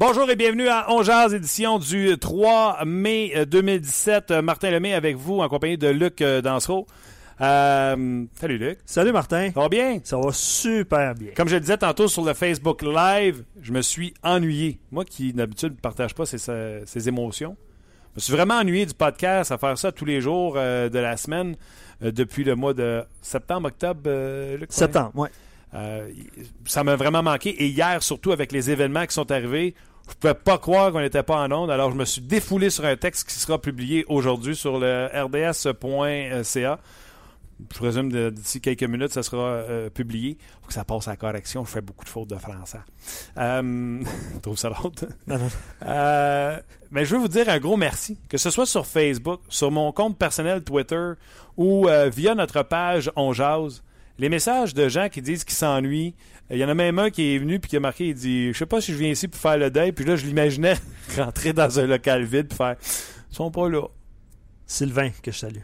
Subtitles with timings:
[0.00, 4.30] Bonjour et bienvenue à Ongeaz, édition du 3 mai 2017.
[4.42, 6.86] Martin Lemay avec vous en compagnie de Luc euh, Dansereau.
[7.42, 8.78] Euh, salut Luc.
[8.86, 9.50] Salut Martin.
[9.52, 10.00] Ça va bien?
[10.02, 11.32] Ça va super bien.
[11.36, 14.80] Comme je le disais tantôt sur le Facebook Live, je me suis ennuyé.
[14.90, 17.54] Moi qui d'habitude ne partage pas ses, ses, émotions,
[18.14, 20.98] je me suis vraiment ennuyé du podcast à faire ça tous les jours euh, de
[20.98, 21.56] la semaine
[22.02, 24.72] euh, depuis le mois de septembre, octobre, euh, Luc?
[24.72, 25.28] Septembre, oui.
[25.74, 26.10] Euh,
[26.64, 27.50] ça m'a vraiment manqué.
[27.50, 29.74] Et hier, surtout avec les événements qui sont arrivés,
[30.10, 31.70] je ne pouvais pas croire qu'on n'était pas en onde.
[31.70, 36.78] Alors, je me suis défoulé sur un texte qui sera publié aujourd'hui sur le rds.ca.
[37.70, 40.38] Je présume d'ici quelques minutes, ça sera euh, publié.
[40.62, 41.64] Faut que ça passe à la correction.
[41.64, 42.80] Je fais beaucoup de fautes de français.
[43.38, 44.02] Euh,
[44.42, 45.04] trouve ça l'autre.
[45.86, 46.58] Euh,
[46.90, 48.18] mais je veux vous dire un gros merci.
[48.28, 51.12] Que ce soit sur Facebook, sur mon compte personnel Twitter
[51.56, 53.82] ou euh, via notre page On Jase
[54.20, 56.14] les messages de gens qui disent qu'ils s'ennuient.
[56.50, 58.52] Il y en a même un qui est venu puis qui a marqué, il dit,
[58.52, 59.92] je sais pas si je viens ici pour faire le deuil.
[59.92, 60.74] Puis là, je l'imaginais
[61.16, 62.76] rentrer dans un local vide pour faire,
[63.30, 63.86] ils sont pas là.
[64.66, 65.62] Sylvain, que je salue.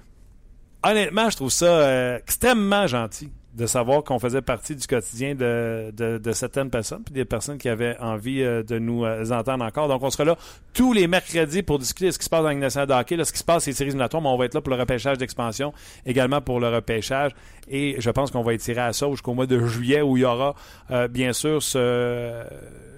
[0.83, 5.91] Honnêtement, je trouve ça euh, extrêmement gentil de savoir qu'on faisait partie du quotidien de,
[5.91, 9.89] de, certaines personnes, puis des personnes qui avaient envie euh, de nous euh, entendre encore.
[9.89, 10.37] Donc, on sera là
[10.75, 13.25] tous les mercredis pour discuter de ce qui se passe dans la nationale de hockey,
[13.25, 15.17] ce qui se passe ces séries éliminatoires, mais on va être là pour le repêchage
[15.17, 15.73] d'expansion,
[16.05, 17.33] également pour le repêchage.
[17.69, 20.27] Et je pense qu'on va étirer à ça jusqu'au mois de juillet où il y
[20.27, 20.55] aura,
[20.91, 22.45] euh, bien sûr, ce,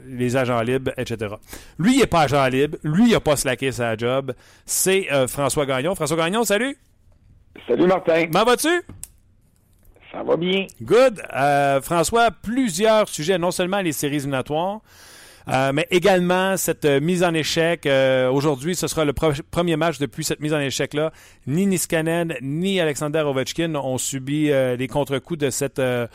[0.08, 1.36] les agents libres, etc.
[1.78, 2.78] Lui, il n'est pas agent libre.
[2.82, 4.32] Lui, il n'a pas slacké sa job.
[4.66, 5.94] C'est François Gagnon.
[5.94, 6.76] François Gagnon, salut!
[7.66, 8.26] Salut, Martin.
[8.32, 8.82] Comment vas-tu?
[10.12, 10.66] Ça va bien.
[10.82, 11.22] Good.
[11.34, 14.80] Euh, François, plusieurs sujets, non seulement les séries éliminatoires,
[15.48, 17.86] euh, mais également cette euh, mise en échec.
[18.32, 21.12] Aujourd'hui, ce sera le premier match depuis cette mise en échec-là.
[21.46, 26.08] Ni Niskanen, ni Alexander Ovechkin ont subi les contre-coups de cette, de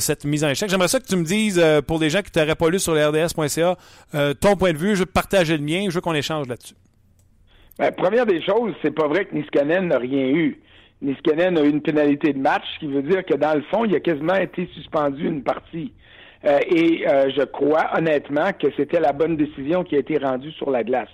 [0.00, 0.70] cette mise en échec.
[0.70, 3.06] J'aimerais ça que tu me dises, pour les gens qui t'auraient pas lu sur le
[3.06, 3.76] RDS.ca,
[4.40, 4.94] ton point de vue.
[4.94, 5.86] Je veux partager le mien.
[5.88, 6.74] Je veux qu'on échange là-dessus.
[7.78, 10.60] Ben, première des choses, c'est pas vrai que Niskanen n'a rien eu.
[11.02, 13.84] Niskanen a eu une pénalité de match, ce qui veut dire que dans le fond,
[13.84, 15.92] il a quasiment été suspendu une partie.
[16.44, 20.52] Euh, et euh, je crois honnêtement que c'était la bonne décision qui a été rendue
[20.52, 21.08] sur la glace.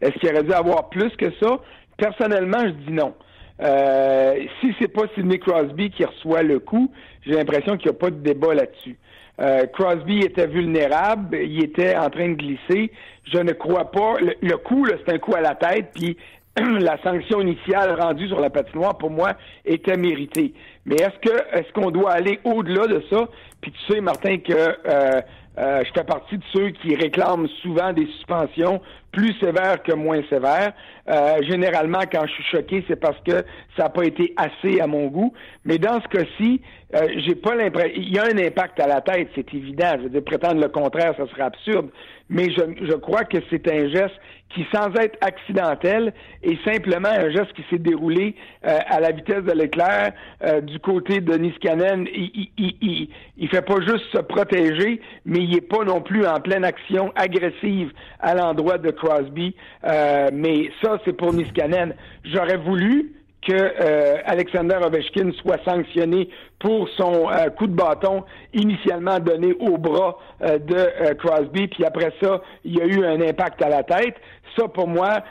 [0.00, 1.58] Est-ce qu'il aurait dû avoir plus que ça?
[1.96, 3.14] Personnellement, je dis non.
[3.62, 6.90] Euh, si c'est pas Sidney Crosby qui reçoit le coup,
[7.24, 8.98] j'ai l'impression qu'il n'y a pas de débat là-dessus.
[9.40, 12.90] Euh, Crosby était vulnérable, il était en train de glisser.
[13.32, 14.14] Je ne crois pas.
[14.20, 16.16] Le, le coup, c'est un coup à la tête, puis
[16.80, 19.32] la sanction initiale rendue sur la patinoire, pour moi,
[19.64, 20.54] était méritée.
[20.86, 23.28] Mais est-ce que est-ce qu'on doit aller au-delà de ça?
[23.60, 25.20] Puis tu sais, Martin, que euh,
[25.56, 28.80] euh, je fais partie de ceux qui réclament souvent des suspensions
[29.12, 30.72] plus sévères que moins sévères.
[31.08, 33.44] Euh, généralement, quand je suis choqué, c'est parce que
[33.76, 35.32] ça n'a pas été assez à mon goût.
[35.64, 36.60] Mais dans ce cas-ci,
[36.94, 37.92] euh, j'ai pas l'impression.
[37.96, 39.92] Il y a un impact à la tête, c'est évident.
[39.98, 41.88] Je veux dire, prétendre le contraire, ça serait absurde.
[42.30, 44.14] Mais je, je crois que c'est un geste
[44.54, 46.12] qui, sans être accidentel,
[46.42, 50.12] est simplement un geste qui s'est déroulé euh, à la vitesse de l'éclair
[50.42, 52.06] euh, du côté de Niskanen.
[52.14, 56.26] Il, il, il, il, fait pas juste se protéger, mais il est pas non plus
[56.26, 59.54] en pleine action agressive à l'endroit de Crosby.
[59.84, 61.94] Euh, mais ça, c'est pour Niskanen.
[62.24, 63.12] J'aurais voulu
[63.46, 66.28] que euh, Alexander Ovechkin soit sanctionné
[66.58, 72.12] pour son euh, coup de bâton initialement donné au bras euh, de Crosby, puis après
[72.22, 74.16] ça, il y a eu un impact à la tête.
[74.56, 75.24] Ça, pour moi,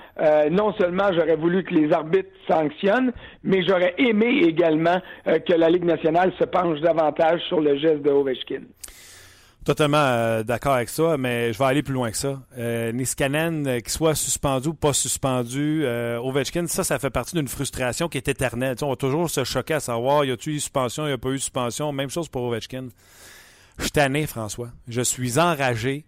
[0.51, 5.85] non seulement j'aurais voulu que les arbitres sanctionnent, mais j'aurais aimé également que la Ligue
[5.85, 8.63] nationale se penche davantage sur le geste de Ovechkin.
[9.65, 12.41] Totalement euh, d'accord avec ça, mais je vais aller plus loin que ça.
[12.57, 17.47] Euh, Niskanen, euh, qu'il soit suspendu ou pas suspendu, Ovechkin, ça, ça fait partie d'une
[17.47, 18.75] frustration qui est éternelle.
[18.81, 21.39] on va toujours se choquer à savoir, y a-t-il eu suspension, y a pas eu
[21.39, 21.93] suspension.
[21.93, 22.89] Même chose pour Ovechkin.
[23.77, 24.69] Je suis tanné, François.
[24.89, 26.05] Je suis enragé.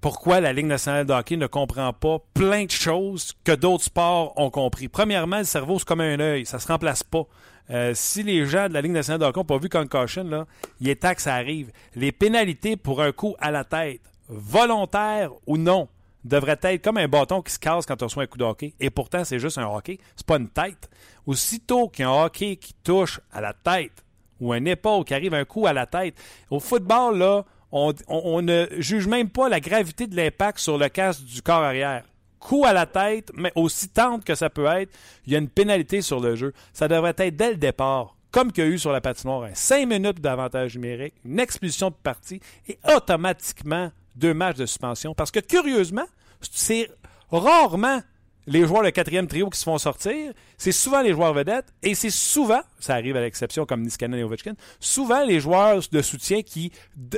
[0.00, 4.34] pourquoi la Ligue nationale de hockey ne comprend pas plein de choses que d'autres sports
[4.36, 4.86] ont compris?
[4.86, 6.46] Premièrement, le cerveau, c'est comme un œil.
[6.46, 7.26] Ça se remplace pas.
[7.70, 10.46] Euh, si les gens de la Ligue nationale de hockey n'ont pas vu concussion, là,
[10.80, 11.70] il est temps que ça arrive.
[11.94, 15.88] Les pénalités pour un coup à la tête, volontaire ou non,
[16.24, 18.72] devrait être comme un bâton qui se casse quand on reçoit un coup de.
[18.80, 19.98] Et pourtant, c'est juste un hockey.
[20.16, 20.90] C'est pas une tête.
[21.26, 24.04] Aussitôt qu'il y a un hockey qui touche à la tête
[24.40, 26.14] ou un épaule qui arrive un coup à la tête,
[26.50, 31.24] au football, on, on ne juge même pas la gravité de l'impact sur le casque
[31.24, 32.04] du corps arrière
[32.40, 34.90] coup à la tête, mais aussi tente que ça peut être,
[35.26, 36.52] il y a une pénalité sur le jeu.
[36.72, 39.86] Ça devrait être dès le départ comme qu'il y a eu sur la patinoire, 5
[39.86, 45.14] minutes d'avantage numérique, une expulsion de partie et automatiquement deux matchs de suspension.
[45.14, 46.06] Parce que curieusement,
[46.40, 46.90] c'est
[47.30, 48.00] rarement
[48.46, 51.94] les joueurs de quatrième trio qui se font sortir, c'est souvent les joueurs vedettes et
[51.94, 56.42] c'est souvent, ça arrive à l'exception comme Niskanen et Ovechkin, souvent les joueurs de soutien
[56.42, 56.72] qui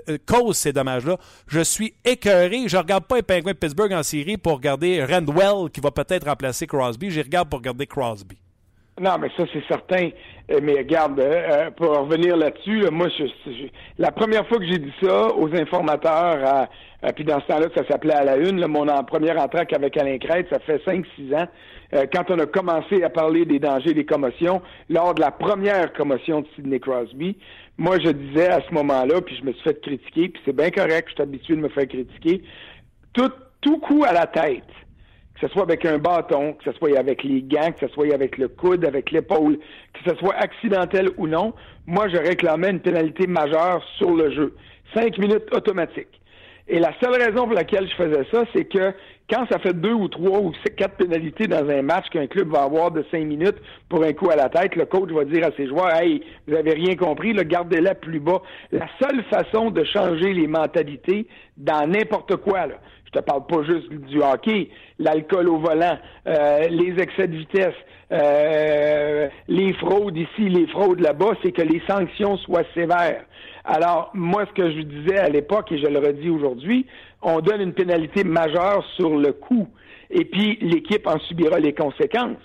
[0.09, 1.19] euh, causent ces dommages-là.
[1.47, 5.81] Je suis écœuré, je regarde pas les Penguins Pittsburgh en série pour regarder Randwell qui
[5.81, 8.39] va peut-être remplacer Crosby, je regarde pour regarder Crosby.
[9.00, 10.11] Non, mais ça, c'est certain.
[10.50, 13.25] Euh, mais regarde, euh, euh, pour revenir là-dessus, moi, je,
[13.99, 16.69] la première fois que j'ai dit ça aux informateurs,
[17.17, 19.97] puis dans ce temps-là, ça s'appelait à la une, là, mon en, première entrée avec
[19.97, 21.49] Alain Crête, ça fait 5-6 ans,
[22.12, 26.43] quand on a commencé à parler des dangers des commotions, lors de la première commotion
[26.43, 27.37] de Sidney Crosby,
[27.79, 30.71] moi, je disais à ce moment-là, puis je me suis fait critiquer, puis c'est bien
[30.71, 32.43] correct, je suis habitué de me faire critiquer,
[33.15, 34.65] tout, tout coup à la tête
[35.43, 38.15] que ce soit avec un bâton, que ce soit avec les gants, que ce soit
[38.15, 39.59] avec le coude, avec l'épaule,
[39.93, 41.53] que ce soit accidentel ou non,
[41.85, 44.55] moi, je réclamais une pénalité majeure sur le jeu.
[44.94, 46.21] Cinq minutes automatiques.
[46.69, 48.93] Et la seule raison pour laquelle je faisais ça, c'est que
[49.29, 52.62] quand ça fait deux ou trois ou quatre pénalités dans un match qu'un club va
[52.62, 55.50] avoir de cinq minutes pour un coup à la tête, le coach va dire à
[55.56, 58.43] ses joueurs Hey, vous avez rien compris, gardez-la plus bas.
[58.71, 62.69] La seule façon de changer les mentalités dans n'importe quoi,
[63.12, 67.75] je te parle pas juste du hockey, l'alcool au volant, euh, les excès de vitesse,
[68.11, 73.25] euh, les fraudes ici, les fraudes là-bas, c'est que les sanctions soient sévères.
[73.64, 76.87] Alors, moi, ce que je disais à l'époque, et je le redis aujourd'hui,
[77.20, 79.69] on donne une pénalité majeure sur le coût,
[80.11, 82.38] et puis l'équipe en subira les conséquences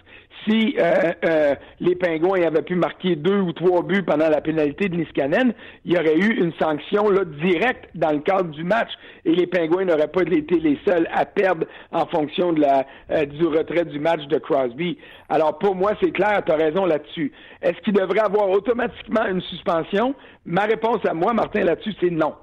[0.47, 4.89] si euh, euh, les Pingouins avaient pu marquer deux ou trois buts pendant la pénalité
[4.89, 5.53] de Niskanen,
[5.85, 7.09] il y aurait eu une sanction
[7.41, 8.89] directe dans le cadre du match
[9.25, 13.85] et les Pingouins n'auraient pas été les seuls à perdre en fonction euh, du retrait
[13.85, 14.97] du match de Crosby.
[15.29, 17.31] Alors pour moi, c'est clair, tu as raison là-dessus.
[17.61, 20.15] Est-ce qu'il devrait avoir automatiquement une suspension?
[20.45, 22.35] Ma réponse à moi, Martin, là-dessus, c'est non.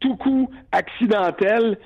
[0.00, 1.78] Tout coup accidentel,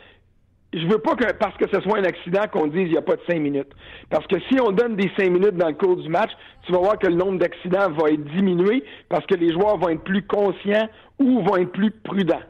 [0.75, 3.03] je veux pas que parce que ce soit un accident qu'on dise il n'y a
[3.03, 3.73] pas de cinq minutes.
[4.11, 6.31] Parce que si on donne des cinq minutes dans le cours du match,
[6.67, 9.89] tu vas voir que le nombre d'accidents va être diminué parce que les joueurs vont
[9.89, 10.89] être plus conscients
[11.19, 12.43] ou vont être plus prudents.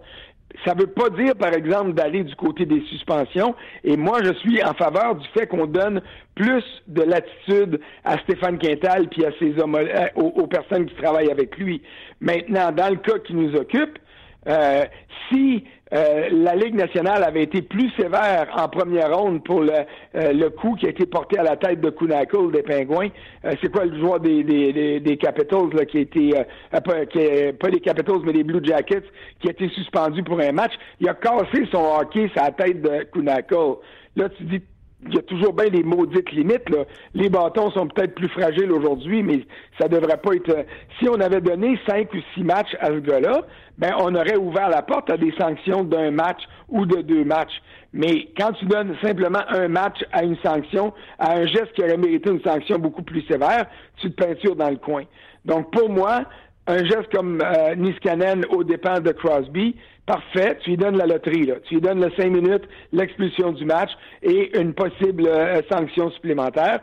[0.65, 3.55] Ça ne veut pas dire, par exemple, d'aller du côté des suspensions.
[3.85, 6.00] Et moi, je suis en faveur du fait qu'on donne
[6.35, 11.31] plus de latitude à Stéphane Quintal puis à ses hommes, euh, aux, personnes qui travaillent
[11.31, 11.82] avec lui.
[12.20, 13.99] Maintenant, dans le cas qui nous occupe,
[14.48, 14.84] euh,
[15.28, 15.64] si
[15.94, 20.50] euh, la Ligue nationale avait été plus sévère en première ronde pour le, euh, le
[20.50, 23.08] coup qui a été porté à la tête de Kunakel des Pingouins.
[23.44, 26.32] Euh, c'est quoi le joueur des, des, des, Capitals là, qui a été
[26.70, 27.18] pas, qui
[27.58, 29.04] pas les Capitals mais les Blue Jackets
[29.40, 30.72] qui a été suspendu pour un match?
[31.00, 33.76] Il a cassé son hockey sur la tête de Kunakel.
[34.16, 34.62] Là, tu dis
[35.06, 36.68] il y a toujours bien des maudites limites.
[36.70, 36.84] Là.
[37.14, 39.44] Les bâtons sont peut-être plus fragiles aujourd'hui, mais
[39.78, 40.66] ça devrait pas être.
[40.98, 43.42] Si on avait donné cinq ou six matchs à ce gars-là,
[43.78, 47.62] ben on aurait ouvert la porte à des sanctions d'un match ou de deux matchs.
[47.92, 51.96] Mais quand tu donnes simplement un match à une sanction, à un geste qui aurait
[51.96, 53.67] mérité une sanction beaucoup plus sévère,
[53.98, 55.05] tu te peintures dans le coin.
[55.44, 56.24] Donc pour moi,
[56.67, 59.76] un geste comme euh, Niskanen aux dépens de Crosby,
[60.08, 61.56] parfait, tu lui donnes la loterie, là.
[61.65, 63.91] tu lui donnes le cinq minutes, l'expulsion du match
[64.22, 66.81] et une possible euh, sanction supplémentaire.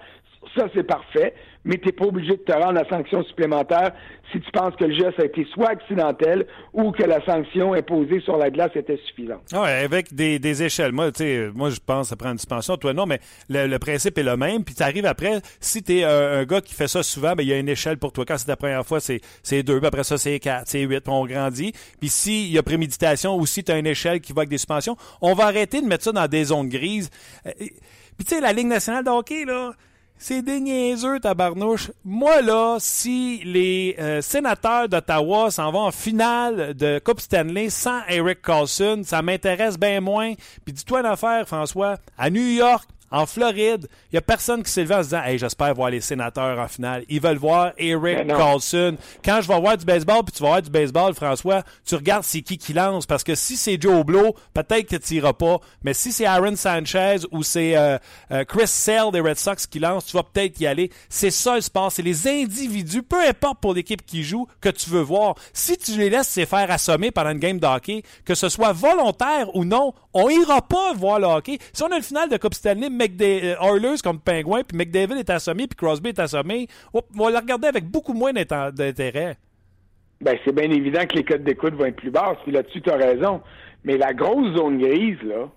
[0.55, 1.33] Ça, c'est parfait
[1.65, 3.91] mais tu n'es pas obligé de te rendre la sanction supplémentaire
[4.31, 8.19] si tu penses que le geste a été soit accidentel ou que la sanction imposée
[8.21, 9.41] sur la glace était suffisante.
[9.51, 10.91] Ah ouais, avec des, des échelles.
[10.91, 11.11] Moi,
[11.53, 12.77] moi, je pense à prendre une suspension.
[12.77, 13.19] Toi, non, mais
[13.49, 14.63] le, principe est le même.
[14.63, 17.49] Puis tu arrives après, si tu es un, gars qui fait ça souvent, ben, il
[17.49, 18.25] y a une échelle pour toi.
[18.25, 19.79] Quand c'est la première fois, c'est deux.
[19.79, 21.03] Puis après ça, c'est quatre, c'est huit.
[21.07, 21.73] On grandit.
[21.99, 24.57] Puis s'il y a préméditation ou si tu as une échelle qui va avec des
[24.57, 27.09] suspensions, on va arrêter de mettre ça dans des zones grises.
[27.45, 29.73] Euh, puis tu sais, la Ligue nationale de hockey, là
[30.27, 31.91] c'est des niaiseux, tabarnouche.
[32.03, 38.01] Moi, là, si les euh, sénateurs d'Ottawa s'en vont en finale de Coupe Stanley sans
[38.09, 40.33] Eric Carlson, ça m'intéresse bien moins.
[40.65, 41.97] Puis dis-toi une affaire, François.
[42.17, 45.23] À New York, en Floride, il n'y a personne qui s'est levé en se disant
[45.23, 47.03] Hey, j'espère voir les sénateurs en finale.
[47.09, 48.97] Ils veulent voir Eric Carlson.
[49.23, 52.23] Quand je vais voir du baseball, puis tu vas voir du baseball, François, tu regardes
[52.23, 53.05] c'est qui qui lance.
[53.05, 55.59] Parce que si c'est Joe Blow, peut-être que tu n'iras pas.
[55.83, 57.97] Mais si c'est Aaron Sanchez ou c'est euh,
[58.31, 60.91] euh, Chris Sale des Red Sox qui lance, tu vas peut-être y aller.
[61.09, 61.91] C'est ça le sport.
[61.91, 65.35] C'est les individus, peu importe pour l'équipe qui joue, que tu veux voir.
[65.53, 68.73] Si tu les laisses se faire assommer pendant une game de hockey, que ce soit
[68.73, 71.57] volontaire ou non, On ira pas voir le hockey.
[71.73, 75.19] Si on a une finale de Coupe Stanley, McDa- euh, Oilers contre Penguin, puis McDavid
[75.19, 79.35] est assommé, puis Crosby est assommé, on va le regarder avec beaucoup moins d'intérêt.
[80.21, 82.89] Ben, c'est bien évident que les codes d'écoute vont être plus basses, puis là-dessus, tu
[82.89, 83.41] as raison.
[83.83, 85.49] Mais la grosse zone grise, là,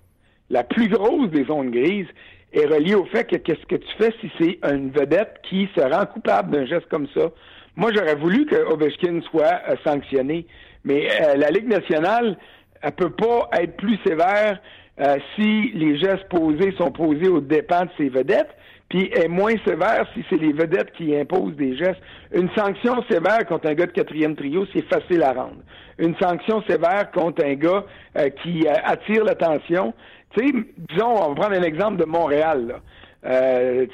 [0.51, 2.09] la plus grosse des zones grises,
[2.53, 5.81] est reliée au fait que qu'est-ce que tu fais si c'est une vedette qui se
[5.81, 7.31] rend coupable d'un geste comme ça?
[7.77, 10.47] Moi, j'aurais voulu que Ovechkin soit euh, sanctionné,
[10.83, 12.37] mais euh, la Ligue nationale,
[12.83, 14.59] elle peut pas être plus sévère
[15.01, 18.51] euh, si les gestes posés sont posés aux dépens de ses vedettes,
[18.89, 22.01] puis est moins sévère si c'est les vedettes qui imposent des gestes.
[22.33, 25.59] Une sanction sévère contre un gars de quatrième trio, c'est facile à rendre.
[25.99, 27.85] Une sanction sévère contre un gars
[28.17, 29.95] euh, qui euh, attire l'attention,
[30.37, 30.53] tu sais,
[30.91, 32.81] disons, on va prendre un exemple de Montréal.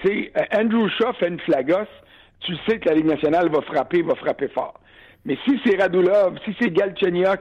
[0.05, 1.89] Tu Andrew Shaw fait une flagosse,
[2.41, 4.75] tu sais que la Ligue nationale va frapper, va frapper fort.
[5.25, 7.41] Mais si c'est Radulov, si c'est Galchenyuk,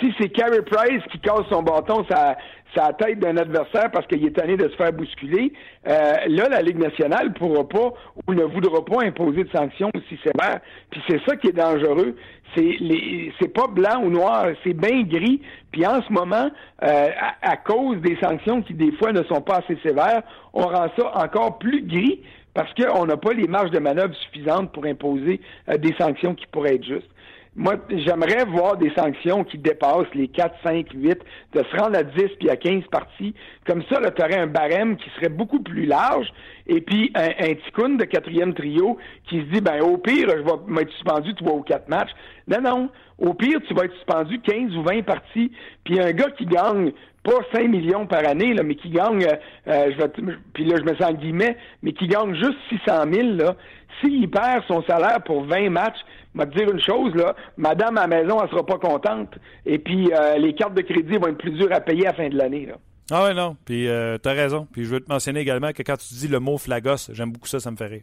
[0.00, 2.36] si c'est Carey Price qui casse son bâton sa,
[2.74, 5.52] sa tête d'un adversaire parce qu'il est tanné de se faire bousculer,
[5.88, 7.92] euh, là, la Ligue nationale ne pourra pas
[8.26, 10.60] ou ne voudra pas imposer de sanctions aussi sévères.
[10.90, 12.16] Puis c'est ça qui est dangereux.
[12.54, 15.40] C'est les c'est pas blanc ou noir, c'est bien gris.
[15.70, 16.50] Puis en ce moment,
[16.82, 17.08] euh,
[17.40, 20.22] à, cause des sanctions qui des fois ne sont pas assez sévères,
[20.52, 22.20] on rend ça encore plus gris
[22.52, 26.46] parce qu'on n'a pas les marges de manœuvre suffisantes pour imposer euh, des sanctions qui
[26.46, 27.08] pourraient être justes.
[27.54, 31.18] Moi, j'aimerais voir des sanctions qui dépassent les 4, 5, 8,
[31.52, 33.34] de se rendre à 10 puis à 15 parties.
[33.66, 36.32] Comme ça, tu aurais un barème qui serait beaucoup plus large.
[36.66, 38.96] Et puis, un, un de quatrième trio
[39.28, 42.12] qui se dit, ben au pire, je vais m'être suspendu trois ou quatre matchs.
[42.48, 42.88] Non, non.
[43.18, 45.52] Au pire, tu vas être suspendu 15 ou 20 parties.
[45.84, 46.92] Puis un gars qui gagne
[47.22, 49.24] pas 5 millions par année, là, mais qui gagne,
[49.68, 50.08] euh, je vais,
[50.54, 53.54] puis là, je me sens en guillemets, mais qui gagne juste 600 000, là,
[54.00, 56.00] s'il perd son salaire pour 20 matchs,
[56.34, 59.34] te dire une chose, là, madame à la maison, elle sera pas contente.
[59.66, 62.16] Et puis, euh, les cartes de crédit vont être plus dures à payer à la
[62.16, 62.74] fin de l'année, là.
[63.10, 63.56] Ah ouais, non.
[63.64, 64.66] Puis euh, t'as raison.
[64.72, 67.48] Puis je veux te mentionner également que quand tu dis le mot flagos, j'aime beaucoup
[67.48, 68.02] ça, ça me fait rire.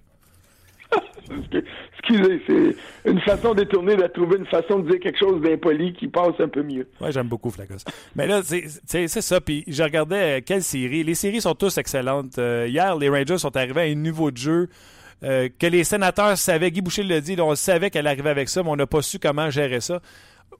[1.99, 6.07] Excusez, c'est une façon détournée de trouver une façon de dire quelque chose d'impoli qui
[6.07, 6.87] passe un peu mieux.
[6.99, 7.83] Ouais, j'aime beaucoup Flagos.
[8.15, 9.41] Mais là, c'est c'est ça.
[9.41, 11.03] Puis je regardais euh, quelle série.
[11.03, 12.37] Les séries sont tous excellentes.
[12.37, 14.69] Euh, hier, les Rangers sont arrivés à un niveau de jeu
[15.23, 16.71] euh, que les sénateurs savaient.
[16.71, 19.19] Guy Boucher l'a dit, on savait qu'elle arrivait avec ça, mais on n'a pas su
[19.19, 19.99] comment gérer ça.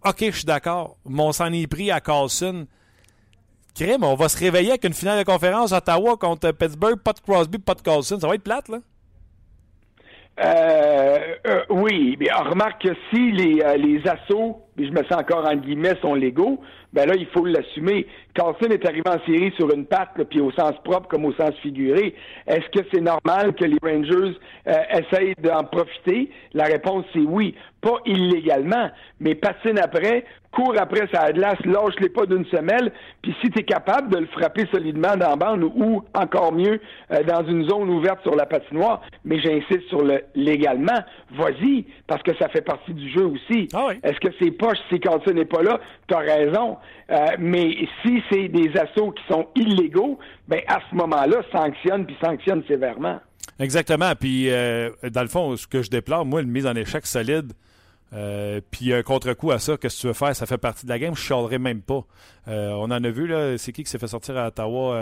[0.05, 0.97] OK, je suis d'accord.
[1.07, 2.67] Mais on s'en est pris à Carlson.
[3.75, 7.19] Crème, on va se réveiller avec une finale de conférence Ottawa contre Pittsburgh, pas de
[7.19, 8.19] Crosby, pas de Carlson.
[8.19, 8.79] Ça va être plate, là?
[10.41, 15.19] Euh, euh, oui, mais remarque que si les, euh, les assauts, et je me sens
[15.19, 16.59] encore en guillemets, sont légaux,
[16.93, 18.07] ben là, il faut l'assumer.
[18.33, 21.33] Carlson est arrivé en série sur une patte, là, puis au sens propre comme au
[21.33, 22.15] sens figuré.
[22.47, 26.31] Est-ce que c'est normal que les Rangers euh, essayent d'en profiter?
[26.53, 27.55] La réponse, c'est oui.
[27.81, 28.89] Pas illégalement,
[29.21, 33.63] mais patine après, cours après sa glace, lâche-les pas d'une semelle, puis si tu es
[33.63, 36.81] capable de le frapper solidement dans la bande ou, encore mieux,
[37.13, 40.99] euh, dans une zone ouverte sur la patinoire, mais j'insiste sur le légalement,
[41.31, 43.69] vas-y, parce que ça fait partie du jeu aussi.
[43.73, 43.93] Ah oui.
[44.03, 45.79] Est-ce que c'est poche si Carlson n'est pas là?
[46.07, 46.77] Tu as raison.
[47.09, 52.15] Euh, mais si c'est des assauts qui sont illégaux, ben à ce moment-là, sanctionne puis
[52.21, 53.19] sanctionne sévèrement.
[53.59, 54.13] Exactement.
[54.19, 57.53] Puis, euh, dans le fond, ce que je déplore, moi, une mise en échec solide,
[58.13, 60.35] euh, puis un contre-coup à ça, qu'est-ce que tu veux faire?
[60.35, 62.03] Ça fait partie de la game, je chialerai même pas.
[62.47, 64.99] On en a vu, là, c'est qui qui s'est fait sortir à Ottawa?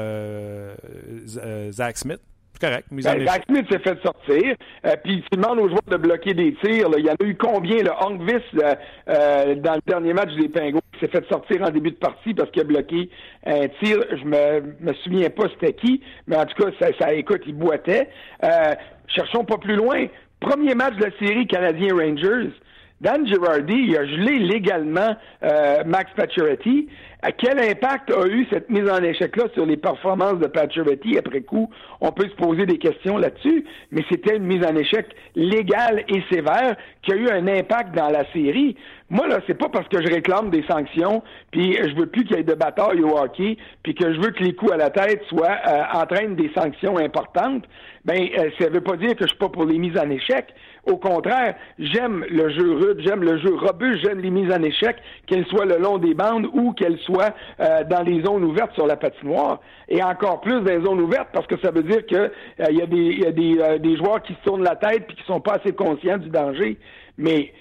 [1.71, 2.19] Zach Smith.
[2.59, 2.87] C'est correct.
[2.91, 3.25] Mise Ben.
[3.27, 6.89] Zach Smith s'est fait sortir, euh, puis tu demandes aux joueurs de bloquer des tirs.
[6.89, 6.97] là.
[6.97, 7.77] Il y en a eu combien?
[7.77, 8.75] Le Hongvis, euh,
[9.09, 12.33] euh, dans le dernier match des Pingouins, qui s'est fait sortir en début de partie
[12.33, 13.09] parce qu'il a bloqué
[13.45, 14.03] un tir?
[14.11, 17.53] Je me, me souviens pas c'était qui, mais en tout cas, ça, ça écoute, il
[17.55, 18.09] boitait.
[18.43, 18.73] Euh,
[19.07, 20.07] cherchons pas plus loin.
[20.39, 22.51] Premier match de la série Canadien-Rangers.
[22.99, 26.87] Dan Girardi, il a gelé légalement euh, Max Pacioretty.
[27.21, 31.17] À quel impact a eu cette mise en échec-là sur les performances de Pacioretty?
[31.17, 31.69] Après coup?
[32.01, 36.23] On peut se poser des questions là-dessus, mais c'était une mise en échec légale et
[36.31, 38.75] sévère qui a eu un impact dans la série.
[39.09, 42.37] Moi, là, c'est pas parce que je réclame des sanctions, puis je veux plus qu'il
[42.37, 44.89] y ait de bataille au hockey, puis que je veux que les coups à la
[44.89, 47.63] tête soient euh, entraînent des sanctions importantes.
[48.05, 50.53] Ben, euh, ça veut pas dire que je suis pas pour les mises en échec.
[50.87, 54.95] Au contraire, j'aime le jeu rude, j'aime le jeu robuste, j'aime les mises en échec,
[55.25, 58.87] qu'elles soient le long des bandes ou qu'elles soient euh, dans les zones ouvertes sur
[58.87, 59.59] la patinoire.
[59.89, 62.31] Et encore plus dans les zones ouvertes parce que ça veut dire que euh,
[62.69, 63.25] il y a des, il y
[63.61, 66.17] a euh, des joueurs qui se tournent la tête puis qui sont pas assez conscients
[66.17, 66.77] du danger.
[67.17, 67.53] Mais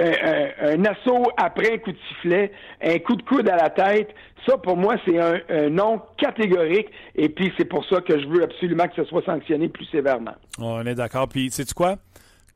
[0.00, 4.14] un assaut après un coup de sifflet, un coup de coude à la tête,
[4.46, 6.86] ça pour moi c'est un, un non catégorique
[7.16, 10.36] et puis c'est pour ça que je veux absolument que ce soit sanctionné plus sévèrement.
[10.60, 11.28] On est d'accord.
[11.28, 11.96] Puis, sais-tu quoi?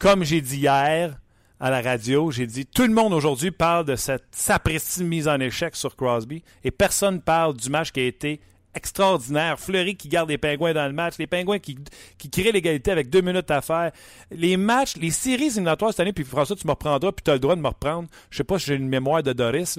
[0.02, 1.16] Comme j'ai dit hier,
[1.60, 2.32] à la radio.
[2.32, 6.42] J'ai dit tout le monde aujourd'hui parle de cette sapristi mise en échec sur Crosby
[6.64, 8.40] et personne parle du match qui a été
[8.74, 9.60] extraordinaire.
[9.60, 11.78] Fleury qui garde les pingouins dans le match, les pingouins qui,
[12.18, 13.92] qui créent l'égalité avec deux minutes à faire.
[14.32, 17.34] Les matchs, les séries éliminatoires cette année, puis François, tu me reprendras, puis tu as
[17.34, 18.08] le droit de me reprendre.
[18.28, 19.78] Je sais pas si j'ai une mémoire de Doris.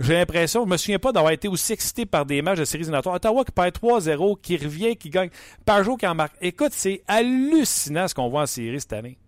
[0.00, 2.84] J'ai l'impression, je me souviens pas d'avoir été aussi excité par des matchs de séries
[2.84, 3.16] éliminatoires.
[3.16, 5.28] Ottawa qui perd 3-0, qui revient, qui gagne.
[5.66, 6.36] Pajot qui en marque.
[6.40, 9.18] Écoute, c'est hallucinant ce qu'on voit en série cette année.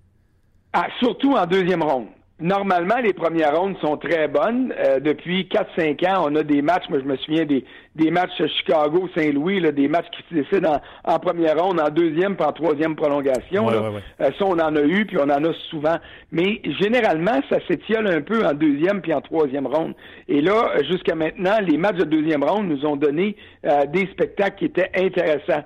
[0.73, 2.07] Ah, surtout en deuxième ronde.
[2.41, 4.73] Normalement, les premières rondes sont très bonnes.
[4.79, 7.67] Euh, depuis 4-5 ans, on a des matchs, moi je me souviens des,
[7.97, 12.53] des matchs Chicago-Saint-Louis, des matchs qui se décident en, première ronde, en deuxième, puis en
[12.53, 13.69] troisième prolongation.
[13.71, 15.97] Euh, ça, on en a eu, puis on en a souvent.
[16.33, 19.95] Mais généralement, ça s'étiole un peu en deuxième puis en troisième ronde.
[20.27, 24.57] Et là, jusqu'à maintenant, les matchs de deuxième ronde nous ont donné euh, des spectacles
[24.57, 25.65] qui étaient intéressants.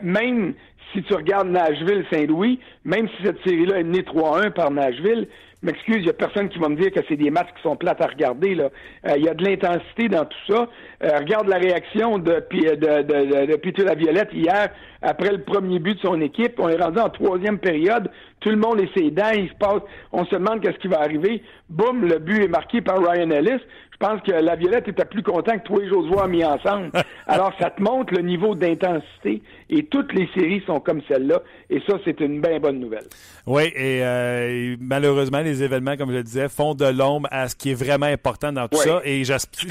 [0.00, 0.54] même
[0.92, 5.26] si tu regardes Nashville-Saint-Louis, même si cette série-là est menée 3-1 par Nashville,
[5.64, 7.76] m'excuse, il n'y a personne qui va me dire que c'est des matchs qui sont
[7.76, 8.56] plates à regarder.
[8.58, 8.68] Euh,
[9.16, 10.68] il y a de l'intensité dans tout ça.
[11.02, 14.68] Euh, regarde la réaction de, de, de, de, Peter Laviolette hier
[15.02, 16.58] après le premier but de son équipe.
[16.58, 18.10] On est rendu en troisième période.
[18.40, 19.32] Tout le monde est ses dents.
[19.34, 19.82] Il se passe.
[20.12, 21.42] On se demande qu'est-ce qui va arriver.
[21.68, 23.60] Boum, le but est marqué par Ryan Ellis.
[24.04, 26.90] Je pense que la Violette était plus content que toi et Josué mis ensemble.
[27.26, 31.40] Alors, ça te montre le niveau d'intensité et toutes les séries sont comme celle-là.
[31.70, 33.06] Et ça, c'est une bien bonne nouvelle.
[33.46, 37.56] Oui, et euh, malheureusement, les événements, comme je le disais, font de l'ombre à ce
[37.56, 39.00] qui est vraiment important dans tout ça.
[39.04, 39.70] Et j'aspire.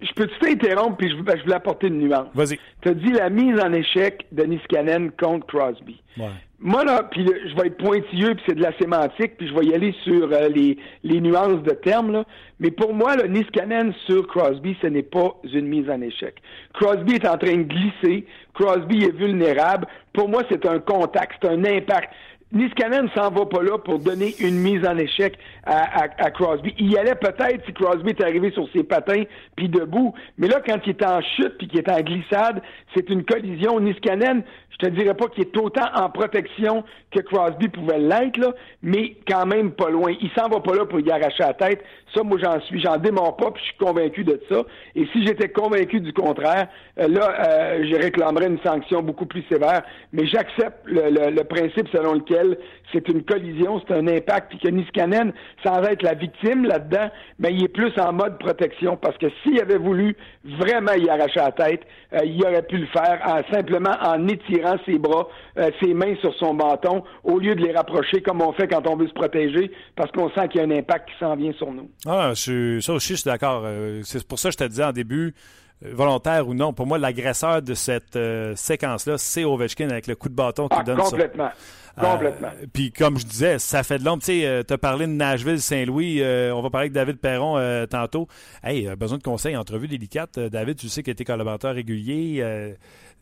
[0.00, 2.28] Je peux-tu t'interrompre, puis je, je voulais apporter une nuance?
[2.32, 2.58] Vas-y.
[2.80, 6.00] Tu as dit la mise en échec de Niskanen contre Crosby.
[6.16, 6.28] Ouais.
[6.62, 9.64] Moi, là, puis je vais être pointilleux, puis c'est de la sémantique, puis je vais
[9.64, 12.24] y aller sur euh, les, les nuances de termes, là.
[12.58, 16.34] Mais pour moi, le Niskanen sur Crosby, ce n'est pas une mise en échec.
[16.74, 18.26] Crosby est en train de glisser.
[18.52, 19.86] Crosby est vulnérable.
[20.12, 22.10] Pour moi, c'est un contact, c'est un impact.
[22.52, 26.74] Niskanen s'en va pas là pour donner une mise en échec à, à, Crosby.
[26.78, 29.22] Il y allait peut-être si Crosby est arrivé sur ses patins
[29.54, 32.60] puis debout, mais là quand il est en chute puis qu'il est en glissade,
[32.94, 33.78] c'est une collision.
[33.78, 34.42] Niskanen,
[34.80, 39.46] je te dirais pas qu'il est autant en protection que Crosby pouvait l'être mais quand
[39.46, 40.12] même pas loin.
[40.20, 41.82] Il s'en va pas là pour y arracher la tête.
[42.14, 44.62] Ça, moi j'en suis, j'en démons pas, puis je suis convaincu de ça.
[44.94, 49.44] Et si j'étais convaincu du contraire, euh, là, euh, je réclamerais une sanction beaucoup plus
[49.48, 49.82] sévère.
[50.12, 52.58] Mais j'accepte le, le principe selon lequel
[52.92, 55.32] c'est une collision, c'est un impact, puis que Niskanen,
[55.64, 59.60] sans être la victime là-dedans, mais il est plus en mode protection, parce que s'il
[59.60, 61.82] avait voulu vraiment y arracher la tête,
[62.14, 65.28] euh, il aurait pu le faire en, simplement en étirant ses bras,
[65.58, 68.86] euh, ses mains sur son bâton, au lieu de les rapprocher comme on fait quand
[68.86, 71.52] on veut se protéger, parce qu'on sent qu'il y a un impact qui s'en vient
[71.52, 71.90] sur nous.
[72.06, 73.62] Ah, je, ça aussi, je suis d'accord.
[73.64, 75.34] Euh, c'est pour ça que je te disais en début,
[75.82, 78.18] volontaire ou non, pour moi, l'agresseur de cette
[78.54, 81.48] séquence-là, c'est Ovechkin avec le coup de bâton qui ah, donne complètement.
[81.48, 81.54] ça.
[81.98, 82.48] Complètement.
[82.48, 84.22] Euh, puis comme je disais, ça fait de l'ombre.
[84.22, 86.22] Tu sais, euh, as parlé de Nashville, Saint-Louis.
[86.22, 88.28] Euh, on va parler avec David Perron tantôt.
[88.62, 90.38] Hey, besoin de conseils, entrevue délicate.
[90.38, 92.44] David, tu sais qu'il était collaborateur régulier.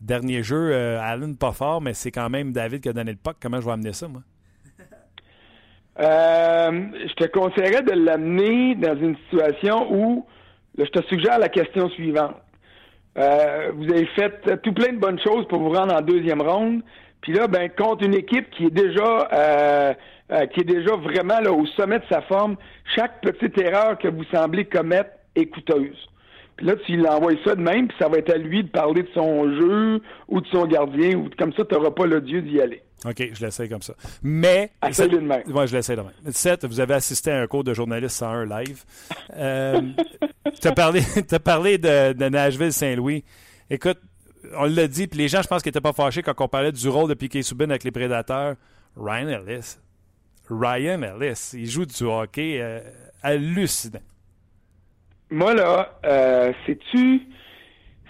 [0.01, 3.37] Dernier jeu, Allen pas fort, mais c'est quand même David qui a donné le puck.
[3.41, 4.21] Comment je vais amener ça, moi?
[5.97, 10.25] je te conseillerais de l'amener dans une situation où
[10.77, 12.35] je te suggère la question suivante.
[13.15, 16.81] vous avez fait tout plein de bonnes choses pour vous rendre en deuxième ronde.
[17.21, 19.93] Puis là, ben, contre une équipe qui est déjà euh,
[20.31, 22.55] euh, qui est déjà vraiment là, au sommet de sa forme,
[22.95, 25.97] chaque petite erreur que vous semblez commettre est coûteuse.
[26.59, 29.03] Puis là, tu l'envoies ça de même, puis ça va être à lui de parler
[29.03, 32.41] de son jeu ou de son gardien, ou comme ça, tu n'auras pas le dieu
[32.41, 32.83] d'y aller.
[33.05, 33.93] OK, je l'essaie comme ça.
[34.21, 34.71] Mais.
[34.85, 35.43] Essaye de même.
[35.47, 36.11] Je l'essaie de même.
[36.31, 38.83] Seth, vous avez assisté à un cours de journaliste 101 live.
[39.37, 39.79] Euh,
[40.61, 43.23] tu as parlé, as parlé de, de Nashville-Saint-Louis.
[43.69, 43.99] Écoute,
[44.57, 46.73] on l'a dit, puis les gens, je pense qu'ils n'étaient pas fâchés quand on parlait
[46.73, 48.55] du rôle de Piquet Soubin avec les Prédateurs.
[48.97, 49.77] Ryan Ellis.
[50.49, 52.81] Ryan Ellis, il joue du hockey euh,
[53.23, 54.01] hallucinant.
[55.31, 57.21] Moi, là, euh, sais-tu,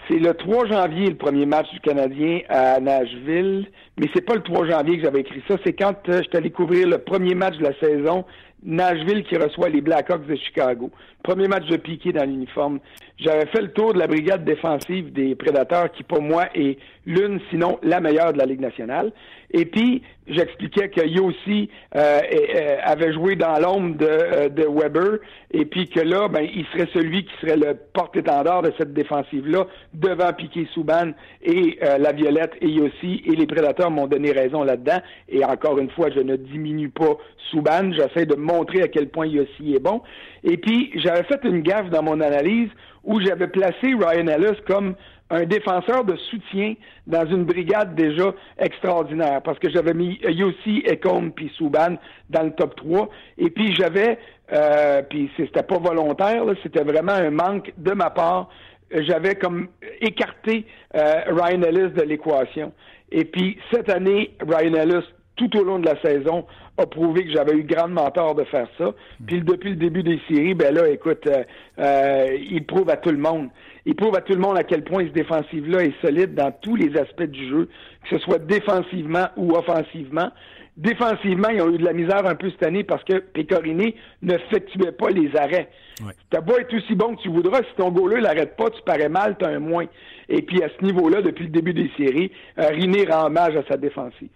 [0.08, 3.66] c'est le 3 janvier, le premier match du Canadien à Nashville,
[3.98, 6.36] mais c'est pas le 3 janvier que j'avais écrit ça, c'est quand euh, je suis
[6.36, 8.24] allé couvrir le premier match de la saison,
[8.62, 10.90] Nashville qui reçoit les Blackhawks de Chicago.
[11.22, 12.80] Premier match de piqué dans l'uniforme.
[13.18, 17.40] J'avais fait le tour de la brigade défensive des Prédateurs qui, pour moi, est l'une,
[17.50, 19.12] sinon la meilleure de la Ligue nationale.
[19.52, 25.18] Et puis, j'expliquais que Yossi euh, euh, avait joué dans l'ombre de, euh, de, Weber
[25.50, 29.66] et puis que là, ben, il serait celui qui serait le porte-étendard de cette défensive-là
[29.92, 31.10] devant Piqué Souban
[31.42, 33.22] et la Violette et Yossi.
[33.26, 35.00] Et les Prédateurs m'ont donné raison là-dedans.
[35.28, 37.16] Et encore une fois, je ne diminue pas
[37.50, 37.92] Souban.
[37.92, 40.02] J'essaie de montrer à quel point Yossi est bon.
[40.44, 42.68] Et puis, j'avais fait une gaffe dans mon analyse
[43.02, 44.94] où j'avais placé Ryan Ellis comme
[45.30, 46.74] un défenseur de soutien
[47.06, 51.96] dans une brigade déjà extraordinaire parce que j'avais mis Yossi, Ecom puis Souban
[52.28, 54.18] dans le top 3 et puis j'avais
[54.52, 58.48] euh, puis c'était pas volontaire, c'était vraiment un manque de ma part.
[58.92, 59.68] J'avais comme
[60.00, 62.72] écarté euh, Ryan Ellis de l'équation.
[63.12, 65.04] Et puis cette année, Ryan Ellis,
[65.36, 66.44] tout au long de la saison,
[66.76, 68.92] a prouvé que j'avais eu grandement tort de faire ça.
[69.26, 71.44] Puis depuis le début des séries, ben là, écoute, euh,
[71.78, 73.48] euh, il prouve à tout le monde.
[73.86, 76.76] Il prouve à tout le monde à quel point ce défensive-là est solide dans tous
[76.76, 77.68] les aspects du jeu,
[78.02, 80.30] que ce soit défensivement ou offensivement.
[80.76, 84.32] Défensivement, ils ont eu de la misère un peu cette année parce que Pécoriné ne
[84.32, 85.68] n'effectuait pas les arrêts.
[86.04, 86.12] Ouais.
[86.30, 89.08] T'as beau être aussi bon que tu voudras, si ton goaler l'arrête pas, tu parais
[89.08, 89.86] mal, t'as un moins.
[90.28, 93.62] Et puis à ce niveau-là, depuis le début des séries, euh, Riné rend hommage à
[93.68, 94.28] sa défensive.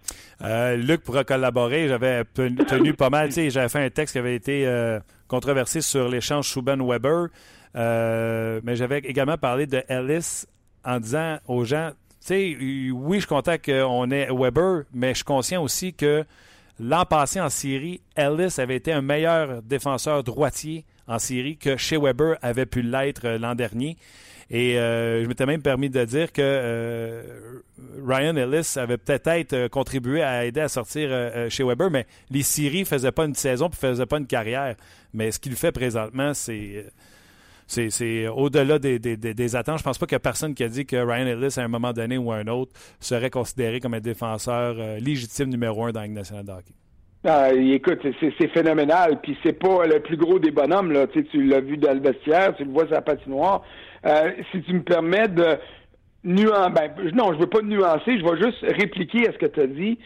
[0.43, 1.87] Euh, Luc pourra collaborer.
[1.87, 6.47] J'avais tenu pas mal, j'avais fait un texte qui avait été euh, controversé sur l'échange
[6.47, 7.27] Schuben-Weber.
[7.75, 10.45] Euh, mais j'avais également parlé de Ellis
[10.83, 11.91] en disant aux gens,
[12.25, 12.57] sais,
[12.91, 16.25] oui, je suis content qu'on ait Weber, mais je suis conscient aussi que
[16.79, 21.97] l'an passé en Syrie, Ellis avait été un meilleur défenseur droitier en Syrie que chez
[21.97, 23.97] Weber avait pu l'être l'an dernier.
[24.51, 27.23] Et euh, je m'étais même permis de dire que euh,
[28.05, 31.09] Ryan Ellis avait peut-être euh, contribué à aider à sortir
[31.49, 34.27] chez Weber, mais les Syries ne faisaient pas une saison et ne faisaient pas une
[34.27, 34.75] carrière.
[35.13, 36.85] Mais ce qu'il fait présentement, c'est
[37.67, 39.79] c'est au-delà des, des, des, attentes.
[39.79, 41.67] Je pense pas qu'il y a personne qui a dit que Ryan Ellis, à un
[41.67, 45.91] moment donné ou à un autre, serait considéré comme un défenseur euh, légitime numéro un
[45.91, 46.73] dans la nationale de hockey.
[47.27, 49.19] Ah, écoute, c'est phénoménal.
[49.21, 50.91] Puis c'est pas le plus gros des bonhommes.
[50.91, 51.07] Là.
[51.07, 53.63] Tu, tu l'as vu dans le vestiaire, tu le vois sur la patinoire.
[54.05, 55.57] Euh, si tu me permets de
[56.23, 59.59] nuancer, ben, non, je veux pas nuancer, je vais juste répliquer à ce que tu
[59.59, 59.97] as dit.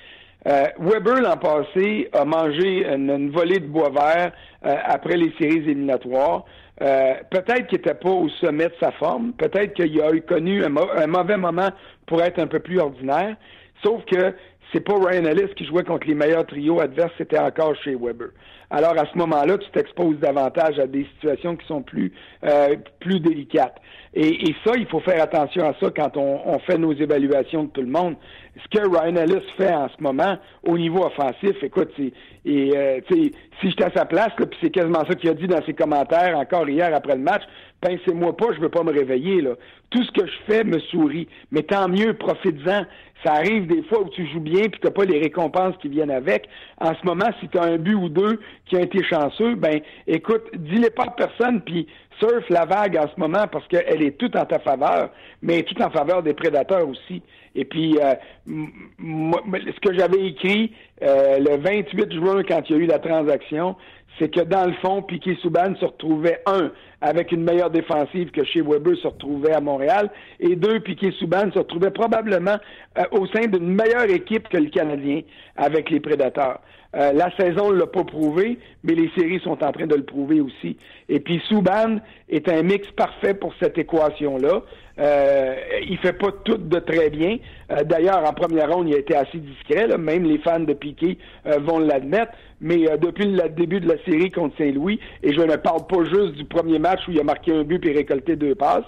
[0.48, 4.32] Euh, Weber, l'an passé, a mangé une, volée de bois vert
[4.66, 6.46] euh, après les séries éliminatoires.
[6.82, 10.64] Euh, peut-être qu'il n'était pas au sommet de sa forme, peut-être qu'il a eu connu
[10.64, 10.70] un,
[11.08, 11.70] mauvais moment
[12.06, 13.36] pour être un peu plus ordinaire,
[13.84, 14.34] sauf que
[14.72, 18.30] c'est pas Ryan Ellis qui jouait contre les meilleurs trios adverses, c'était encore chez Weber.
[18.72, 22.12] Alors à ce moment-là, tu t'exposes davantage à des situations qui sont plus
[22.46, 23.76] euh, plus délicates.
[24.14, 27.82] Et, ça, il faut faire attention à ça quand on, fait nos évaluations de tout
[27.82, 28.16] le monde.
[28.56, 33.32] Ce que Ryan Ellis fait en ce moment au niveau offensif, écoute, et euh, si
[33.62, 36.68] j'étais à sa place, puis c'est quasiment ça qu'il a dit dans ses commentaires encore
[36.68, 37.44] hier après le match,
[37.82, 39.52] pincez-moi pas, je veux pas me réveiller là.
[39.92, 42.86] Tout ce que je fais me sourit, mais tant mieux, profites-en.
[43.24, 46.12] Ça arrive des fois où tu joues bien puis t'as pas les récompenses qui viennent
[46.12, 46.48] avec.
[46.80, 49.82] En ce moment, si tu as un but ou deux qui a été chanceux, ben
[50.08, 51.88] écoute, dis-les pas à personne puis
[52.20, 55.10] surfe la vague en ce moment parce qu'elle est toute en ta faveur,
[55.42, 57.22] mais toute en faveur des prédateurs aussi.
[57.56, 58.14] Et puis, euh,
[58.48, 63.76] ce que j'avais écrit euh, le 28 juin quand il y a eu la transaction,
[64.18, 68.44] c'est que dans le fond, Piquet Souban se retrouvait, un, avec une meilleure défensive que
[68.44, 72.58] chez Weber se retrouvait à Montréal, et deux, Piquet Souban se retrouvait probablement
[72.98, 75.22] euh, au sein d'une meilleure équipe que le Canadien
[75.56, 76.60] avec les Prédateurs.
[76.96, 80.04] Euh, la saison ne l'a pas prouvé, mais les séries sont en train de le
[80.04, 80.78] prouver aussi.
[81.08, 81.98] Et puis Souban
[82.30, 84.62] est un mix parfait pour cette équation-là.
[85.00, 85.56] Euh,
[85.88, 87.38] il fait pas tout de très bien.
[87.72, 89.88] Euh, d'ailleurs, en première ronde, il a été assez discret.
[89.98, 92.34] Même les fans de Piquet euh, vont l'admettre.
[92.62, 96.34] Mais depuis le début de la série contre Saint-Louis, et je ne parle pas juste
[96.34, 98.84] du premier match où il a marqué un but et récolté deux passes.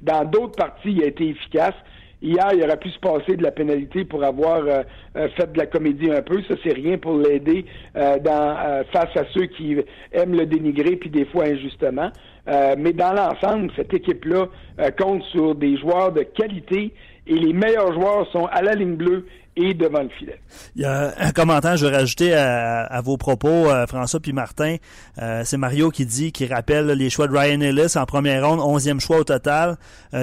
[0.00, 1.74] Dans d'autres parties, il a été efficace.
[2.22, 4.62] Hier, il aurait pu se passer de la pénalité pour avoir
[5.14, 6.42] fait de la comédie un peu.
[6.48, 9.76] Ça, c'est rien pour l'aider dans face à ceux qui
[10.12, 12.10] aiment le dénigrer, puis des fois injustement.
[12.48, 14.46] Euh, mais dans l'ensemble, cette équipe-là
[14.80, 16.92] euh, compte sur des joueurs de qualité
[17.26, 20.40] et les meilleurs joueurs sont à la ligne bleue et devant le filet.
[20.76, 24.76] Il y a un commentaire, je vais rajouter à, vos propos, euh, François puis Martin.
[25.44, 29.00] c'est Mario qui dit, qui rappelle les choix de Ryan Ellis en première ronde, 11e
[29.00, 29.76] choix au total.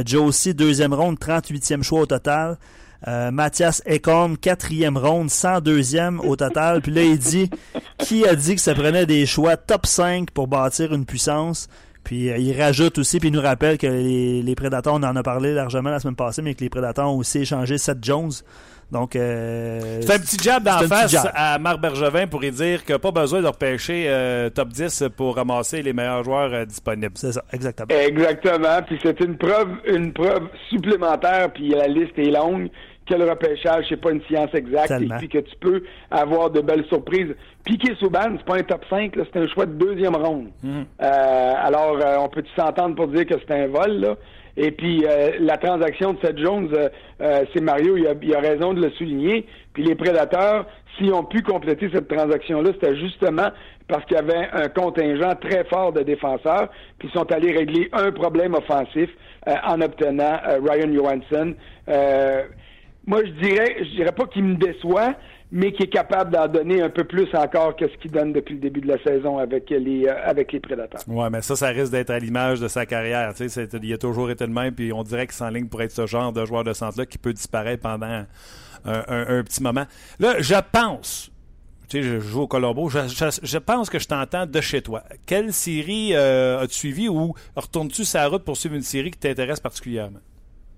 [0.05, 2.57] Joe aussi, deuxième ronde, 38e choix au total.
[3.05, 6.81] Mathias Ekholm, quatrième ronde, 102e au total.
[6.81, 7.49] Puis là, il dit,
[7.99, 11.67] qui a dit que ça prenait des choix top 5 pour bâtir une puissance?
[12.07, 15.13] Puis euh, il rajoute aussi, puis il nous rappelle que les, les, Prédateurs, on en
[15.17, 18.31] a parlé largement la semaine passée, mais que les Prédateurs ont aussi échangé Seth Jones.
[18.91, 22.93] Donc, euh, c'est un petit jab d'en face à Marc Bergevin pour y dire qu'il
[22.93, 26.65] n'y a pas besoin de repêcher euh, top 10 pour ramasser les meilleurs joueurs euh,
[26.65, 27.13] disponibles.
[27.15, 27.87] C'est ça, exactement.
[27.89, 28.81] Exactement.
[28.85, 32.69] Puis c'est une preuve, une preuve supplémentaire, puis la liste est longue
[33.07, 36.61] que le repêchage, c'est pas une science exacte et puis que tu peux avoir de
[36.61, 37.33] belles surprises.
[37.63, 40.47] Piqué Souban, c'est pas un top 5, c'est un choix de deuxième ronde.
[40.63, 40.85] Mhm.
[41.01, 44.15] Euh, alors, euh, on peut s'entendre pour dire que c'est un vol, là?
[44.57, 45.05] Et puis
[45.39, 46.69] la transaction de Seth Jones,
[47.19, 49.45] c'est Mario, il a, il a, raison de le souligner.
[49.73, 50.65] Puis les prédateurs,
[50.97, 53.49] s'ils ont pu compléter cette transaction-là, c'était justement
[53.87, 57.87] parce qu'il y avait un contingent très fort de défenseurs, puis ils sont allés régler
[57.93, 59.09] un problème offensif
[59.45, 61.53] en obtenant Ryan Johansson.
[63.05, 65.13] moi, je dirais, je dirais pas qu'il me déçoit,
[65.51, 68.55] mais qui est capable d'en donner un peu plus encore que ce qu'il donne depuis
[68.55, 71.01] le début de la saison avec les, euh, avec les Prédateurs.
[71.07, 73.33] Oui, mais ça, ça risque d'être à l'image de sa carrière.
[73.39, 76.33] Il a toujours été le même, puis on dirait qu'il s'enligne pour être ce genre
[76.33, 78.25] de joueur de centre-là qui peut disparaître pendant
[78.85, 79.85] un, petit moment.
[80.19, 81.31] Là, je pense,
[81.89, 85.03] tu sais, je joue au Colombo, je, pense que je t'entends de chez toi.
[85.25, 89.59] Quelle série euh, as-tu suivi ou retournes-tu sa route pour suivre une série qui t'intéresse
[89.59, 90.19] particulièrement?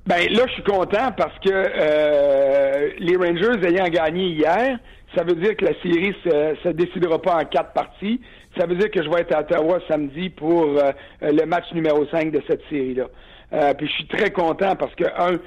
[0.10, 4.80] Ben là, je suis content parce que euh, les Rangers ayant gagné hier,
[5.16, 8.20] ça veut dire que la série se, se décidera pas en quatre parties.
[8.58, 10.92] Ça veut dire que je vais être à Ottawa samedi pour euh,
[11.22, 13.06] le match numéro 5 de cette série-là.
[13.54, 15.38] Euh, puis je suis très content parce que, un,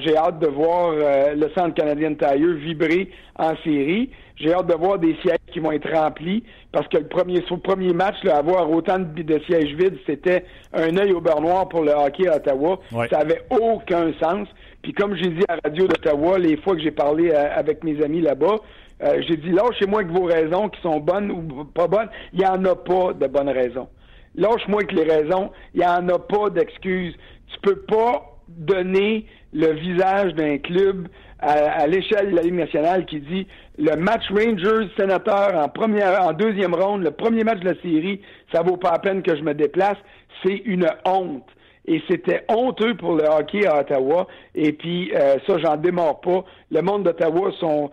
[0.00, 4.10] j'ai hâte de voir le Centre canadien de Tailleux vibrer en série.
[4.40, 7.56] J'ai hâte de voir des sièges qui vont être remplis parce que le premier, sur
[7.56, 11.68] le premier match, là, avoir autant de, sièges vides, c'était un œil au beurre noir
[11.68, 12.78] pour le hockey à Ottawa.
[13.10, 14.48] Ça avait aucun sens.
[14.82, 18.02] Puis comme j'ai dit à radio d'Ottawa, les fois que j'ai parlé euh, avec mes
[18.02, 18.56] amis là-bas,
[19.02, 22.46] euh, j'ai dit lâchez-moi que vos raisons qui sont bonnes ou pas bonnes, il n'y
[22.46, 23.88] en a pas de bonnes raisons.
[24.36, 27.14] Lâche-moi que les raisons, il n'y en a pas d'excuses.
[27.52, 31.08] Tu peux pas donner le visage d'un club
[31.40, 33.46] à, l'échelle de la Ligue nationale qui dit
[33.78, 38.20] le match Rangers Sénateur en première, en deuxième ronde, le premier match de la série,
[38.52, 39.96] ça vaut pas la peine que je me déplace.
[40.44, 41.46] C'est une honte.
[41.86, 44.26] Et c'était honteux pour le hockey à Ottawa.
[44.54, 46.44] Et puis euh, ça, j'en démords pas.
[46.70, 47.90] Le monde d'Ottawa sont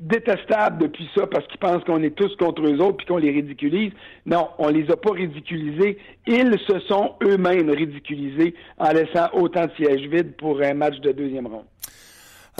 [0.00, 3.30] détestables depuis ça parce qu'ils pensent qu'on est tous contre eux autres puis qu'on les
[3.30, 3.92] ridiculise.
[4.24, 5.98] Non, on les a pas ridiculisés.
[6.26, 11.12] Ils se sont eux-mêmes ridiculisés en laissant autant de sièges vides pour un match de
[11.12, 11.64] deuxième ronde.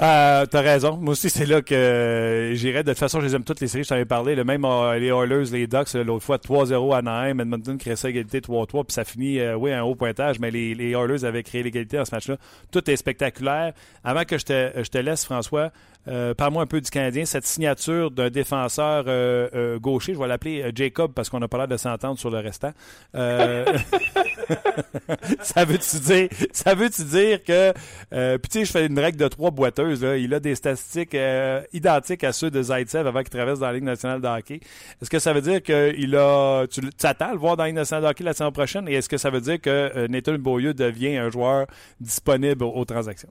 [0.03, 0.99] Euh, T'as raison.
[0.99, 2.83] Moi aussi, c'est là que j'irais.
[2.85, 3.85] De toute façon, je les aime toutes les séries.
[3.85, 4.35] Je t'en avais parlé.
[4.35, 7.41] Le même euh, les Oilers, les Ducks, l'autre fois 3-0 à Anaheim.
[7.41, 8.85] Edmonton crée ça égalité 3-3.
[8.85, 10.39] Puis ça finit, euh, oui, un haut pointage.
[10.39, 12.37] Mais les, les Oilers avaient créé l'égalité dans ce match-là.
[12.71, 13.73] Tout est spectaculaire.
[14.05, 15.71] Avant que je te, je te laisse, François,
[16.09, 17.25] euh, Parle-moi un peu du Canadien.
[17.25, 21.59] Cette signature d'un défenseur euh, euh, gaucher, je vais l'appeler Jacob parce qu'on a pas
[21.59, 22.73] l'air de s'entendre sur le restant.
[25.41, 27.73] ça veut-tu dire, ça veut-tu dire que,
[28.37, 30.03] puis tu sais, je fais une règle de trois boiteuses.
[30.03, 30.17] Là.
[30.17, 31.17] Il a des statistiques
[31.73, 34.61] identiques à ceux de Zaitsev avant qu'il traverse dans la Ligue nationale de hockey.
[35.03, 37.77] Est-ce que ça veut dire qu'il a, tu t'attends à le voir dans la Ligue
[37.77, 38.89] nationale de la saison prochaine?
[38.89, 41.67] Et est-ce que ça veut dire que Nathan Beaulieu devient un joueur
[42.01, 43.31] disponible aux transactions?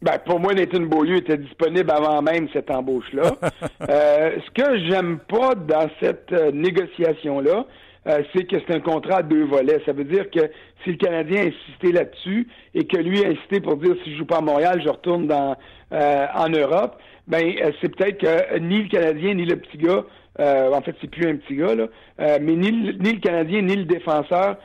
[0.00, 3.32] Ben, pour moi, Nathan Beaulieu était disponible avant même cette embauche-là.
[3.90, 7.66] euh, ce que j'aime pas dans cette euh, négociation-là,
[8.06, 9.82] euh, c'est que c'est un contrat à deux volets.
[9.84, 10.50] Ça veut dire que
[10.84, 14.18] si le Canadien a insisté là-dessus et que lui a insisté pour dire si je
[14.18, 15.56] joue pas à Montréal, je retourne dans
[15.92, 20.04] euh, en Europe, ben c'est peut-être que ni le Canadien ni le petit gars
[20.40, 21.88] en fait, c'est plus un petit gars, là.
[22.38, 24.56] mais ni, ni, le Canadien ni le défenseur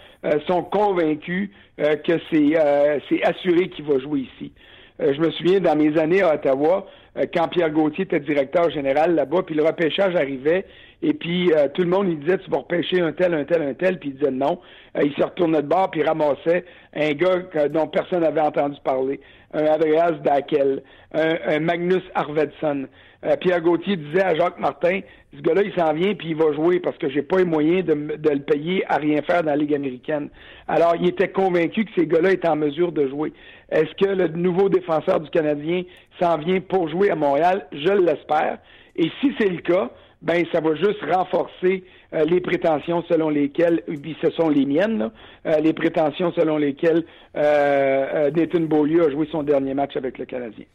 [0.46, 4.52] sont convaincus que c'est assuré qu'il va jouer ici.
[5.02, 6.86] Euh, je me souviens, dans mes années à Ottawa,
[7.18, 10.66] euh, quand Pierre Gauthier était directeur général là-bas, puis le repêchage arrivait,
[11.02, 13.62] et puis euh, tout le monde, il disait, tu vas repêcher un tel, un tel,
[13.62, 14.60] un tel, puis il disait non.
[15.02, 19.20] il se retournait de bord, puis ramassait un gars dont personne n'avait entendu parler,
[19.54, 22.04] un Andreas Dakel, un, Magnus
[23.24, 23.40] Arvidsson.
[23.42, 25.00] Pierre Gauthier disait à Jacques Martin,
[25.36, 27.86] ce gars-là, il s'en vient puis il va jouer parce que j'ai pas les moyens
[27.86, 30.30] de, de, le payer à rien faire dans la Ligue américaine.
[30.68, 33.34] Alors, il était convaincu que ces gars-là étaient en mesure de jouer.
[33.70, 35.84] Est-ce que le nouveau défenseur du Canadien
[36.22, 37.66] s'en vient pour jouer à Montréal?
[37.72, 38.60] Je l'espère.
[38.96, 39.90] Et si c'est le cas,
[40.24, 41.84] ben ça va juste renforcer
[42.14, 43.84] euh, les prétentions selon lesquelles,
[44.22, 45.12] ce sont les miennes,
[45.46, 47.04] euh, les prétentions selon lesquelles
[47.36, 50.66] euh, Nathan Beaulieu a joué son dernier match avec le Canadien.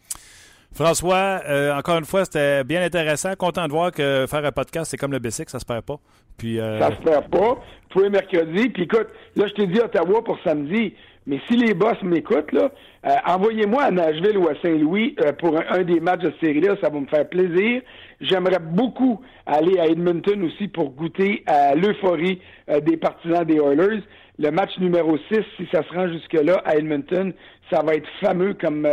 [0.75, 1.41] François,
[1.77, 3.35] encore une fois, c'était bien intéressant.
[3.37, 5.97] Content de voir que faire un podcast, c'est comme le BC, ça se perd pas.
[6.37, 7.59] Puis, Ça se perd pas.
[7.89, 8.69] Tous les mercredis.
[8.69, 10.95] Puis écoute, là, je t'ai dit Ottawa pour samedi.
[11.29, 15.83] Mais si les boss m'écoutent, euh, envoyez-moi à Nashville ou à Saint-Louis euh, pour un,
[15.83, 17.83] des matchs de série-là, ça va me faire plaisir.
[18.23, 24.03] J'aimerais beaucoup aller à Edmonton aussi pour goûter à l'euphorie euh, des partisans des Oilers.
[24.39, 27.33] Le match numéro 6, si ça se rend jusque-là à Edmonton,
[27.71, 28.89] ça va être fameux comme,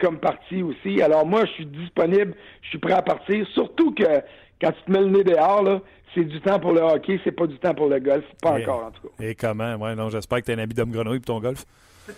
[0.00, 1.00] comme partie aussi.
[1.00, 4.22] Alors moi, je suis disponible, je suis prêt à partir, surtout que
[4.60, 5.80] quand tu te mets le nez dehors, là,
[6.14, 8.24] c'est du temps pour le hockey, c'est pas du temps pour le golf.
[8.40, 9.24] Pas encore, en tout cas.
[9.24, 9.74] Et comment?
[9.76, 11.64] Ouais, non, j'espère que tu es un ami d'homme grenouille pour ton golf.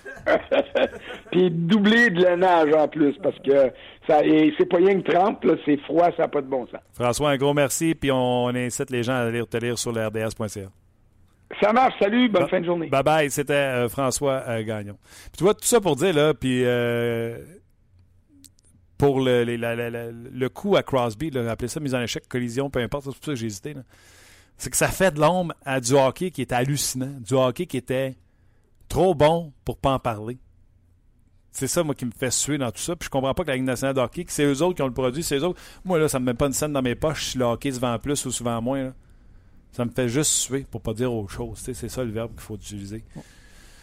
[1.30, 3.70] puis doubler de la nage en plus, parce que
[4.06, 4.20] ça
[4.58, 6.80] c'est pas rien que trempe, c'est froid, ça n'a pas de bon sens.
[6.94, 10.70] François, un gros merci, puis on incite les gens à aller te lire sur l'RDS.ca.
[11.60, 11.94] Ça marche.
[11.98, 12.88] Salut, bonne fin de journée.
[12.88, 13.30] Bye bye.
[13.30, 14.96] C'était François Gagnon.
[15.02, 16.64] Puis tu vois, tout ça pour dire, là, puis
[18.98, 23.10] pour le, le coup à Crosby, là, ça mise en échec, collision, peu importe, c'est
[23.10, 23.74] pour ça que j'ai hésité.
[24.56, 27.76] C'est que ça fait de l'ombre à du hockey qui était hallucinant, du hockey qui
[27.76, 28.16] était
[28.88, 30.38] trop bon pour pas en parler.
[31.50, 32.96] C'est ça, moi, qui me fait suer dans tout ça.
[32.96, 34.82] Puis je comprends pas que la Ligue nationale de hockey, que c'est eux autres qui
[34.82, 35.60] ont le produit, c'est eux autres.
[35.84, 37.80] Moi, là, ça me met pas une scène dans mes poches si le hockey se
[37.80, 38.92] vend plus ou se vend moins.
[39.74, 41.58] Ça me fait juste suer, pour pas dire autre chose.
[41.58, 43.02] C'est ça le verbe qu'il faut utiliser.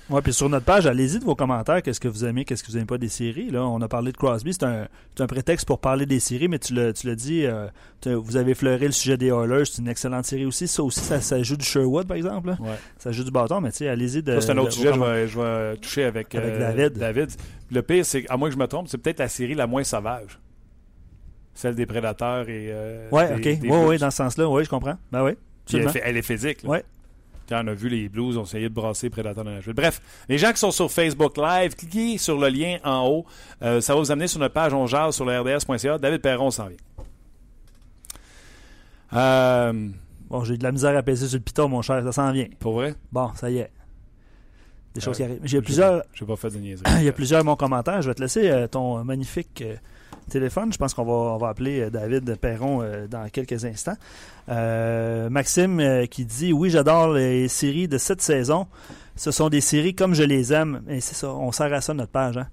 [0.10, 1.82] Oui, puis sur notre page, allez-y de vos commentaires.
[1.82, 3.50] Qu'est-ce que vous aimez, qu'est-ce que vous n'aimez pas des séries.
[3.50, 4.54] Là, on a parlé de Crosby.
[4.54, 4.88] C'est un,
[5.20, 7.68] un, prétexte pour parler des séries, mais tu l'as, dit, euh,
[8.06, 9.66] vous avez fleuré le sujet des Oilers.
[9.66, 10.68] C'est une excellente série aussi.
[10.68, 12.50] Ça aussi, ça, joue du Sherwood, par exemple.
[12.50, 12.78] Ouais.
[12.98, 14.40] Ça joue du bâton, mais tu sais, allez-y de.
[14.40, 17.32] c'est un autre sujet, je vais, je vais, toucher avec, avec euh, David.
[17.70, 19.84] Le pire, c'est, à moins que je me trompe, c'est peut-être la série la moins
[19.84, 20.40] sauvage.
[21.54, 22.68] Celle des prédateurs et.
[22.70, 23.60] Euh, oui, ok.
[23.64, 24.50] Oui, oui, dans ce sens-là.
[24.50, 24.98] Oui, je comprends.
[25.12, 25.34] Ben oui.
[25.74, 26.60] Elle est, elle est, physique.
[26.64, 26.80] Oui
[27.54, 29.74] on a vu les Blues, ont essayé de brasser Predator dans la jeu.
[29.74, 33.26] Bref, les gens qui sont sur Facebook Live, cliquez sur le lien en haut.
[33.62, 35.98] Euh, ça va vous amener sur notre page On Jase sur le RDS.ca.
[35.98, 36.78] David Perron s'en vient.
[39.14, 39.90] Euh,
[40.30, 42.02] bon, j'ai de la misère à passer sur le piton, mon cher.
[42.04, 42.48] Ça s'en vient.
[42.60, 42.96] Pour vrai?
[43.12, 43.72] Bon, ça y est.
[44.94, 45.42] Des choses qui arrivent.
[45.44, 46.04] J'ai plusieurs.
[46.26, 46.84] Pas fait de niaiserie.
[47.00, 48.02] Il y a plusieurs bons commentaires.
[48.02, 49.64] Je vais te laisser euh, ton magnifique
[50.30, 50.72] téléphone.
[50.72, 53.96] Je pense qu'on va, on va appeler euh, David Perron euh, dans quelques instants.
[54.50, 58.68] Euh, Maxime qui dit Oui, j'adore les séries de cette saison.
[59.16, 60.82] Ce sont des séries comme je les aime.
[60.88, 62.38] Et c'est ça, on sert à ça notre page.
[62.38, 62.48] Hein.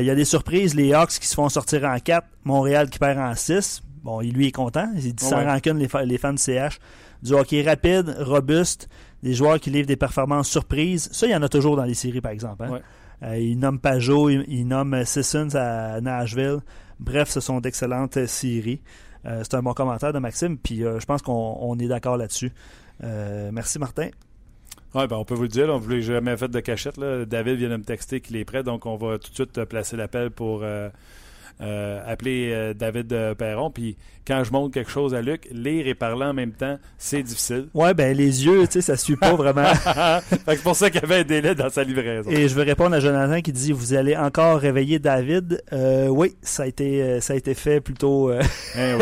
[0.00, 2.98] Il y a des surprises, les Hawks qui se font sortir en 4, Montréal qui
[2.98, 3.82] perd en 6.
[4.02, 4.88] Bon, il lui est content.
[4.94, 6.78] Il dit sans rancune les, les fans de CH.
[7.22, 8.88] Du hockey rapide, robuste,
[9.22, 11.08] des joueurs qui livrent des performances surprises.
[11.12, 12.64] Ça, il y en a toujours dans les séries, par exemple.
[12.64, 12.80] Hein.
[13.22, 16.58] Il nomme Pajot, il, nomme Sissons à Nashville.
[17.00, 18.80] Bref, ce sont d'excellentes séries.
[19.26, 22.52] Euh, c'est un bon commentaire de Maxime, puis euh, je pense qu'on est d'accord là-dessus.
[23.02, 24.10] Euh, merci, Martin.
[24.94, 26.98] Oui, ben on peut vous le dire, on ne voulait jamais fait de cachette.
[26.98, 29.96] David vient de me texter qu'il est prêt, donc on va tout de suite placer
[29.96, 30.88] l'appel pour euh,
[32.06, 33.70] appeler euh, David euh, Perron.
[33.70, 37.22] Puis quand je montre quelque chose à Luc, lire et parler en même temps, c'est
[37.22, 37.68] difficile.
[37.74, 39.72] Ouais, ben les yeux, tu sais, ça suit pas vraiment.
[40.46, 42.30] c'est pour ça qu'il y avait un délai dans sa livraison.
[42.30, 45.62] Et je veux répondre à Jonathan qui dit Vous allez encore réveiller David
[46.08, 48.32] Oui, ça a été, ça a été fait plutôt.
[48.32, 48.40] Eh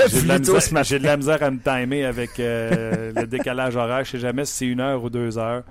[0.09, 0.23] j'ai,
[0.99, 4.05] de la misère, à me timer avec le décalage horaire.
[4.05, 5.65] Je sais jamais si c'est une heure ou deux heures.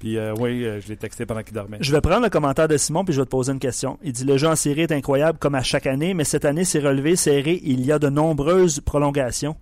[0.00, 1.76] Puis euh, oui, euh, je l'ai texté pendant qu'il dormait.
[1.80, 3.98] Je vais prendre le commentaire de Simon puis je vais te poser une question.
[4.02, 6.64] Il dit le jeu en série est incroyable comme à chaque année, mais cette année
[6.64, 7.60] c'est relevé, serré.
[7.62, 9.56] Il y a de nombreuses prolongations.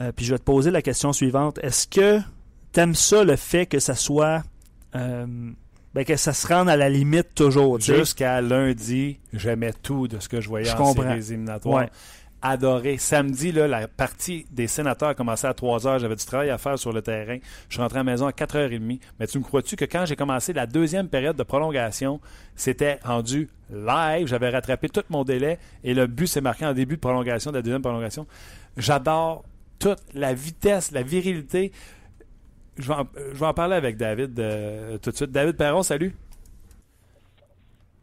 [0.00, 1.58] Euh, puis je vais te poser la question suivante.
[1.62, 2.18] Est-ce que
[2.72, 4.42] tu aimes ça le fait que ça soit
[4.92, 7.80] ben, que ça se rende à la limite toujours.
[7.80, 11.86] Jusqu'à lundi, j'aimais tout de ce que je voyais en séries éliminatoires
[12.42, 12.98] adoré.
[12.98, 15.98] Samedi, là, la partie des sénateurs a commencé à 3 heures.
[15.98, 17.38] J'avais du travail à faire sur le terrain.
[17.68, 19.00] Je suis rentré à la maison à 4h30.
[19.18, 22.20] Mais tu me crois-tu que quand j'ai commencé la deuxième période de prolongation,
[22.54, 24.26] c'était rendu live?
[24.26, 27.56] J'avais rattrapé tout mon délai et le but s'est marqué en début de prolongation, de
[27.56, 28.26] la deuxième prolongation.
[28.76, 29.44] J'adore
[29.78, 31.72] toute la vitesse, la virilité.
[32.76, 35.32] Je vais en, parler avec David euh, tout de suite.
[35.32, 36.14] David Perron, salut.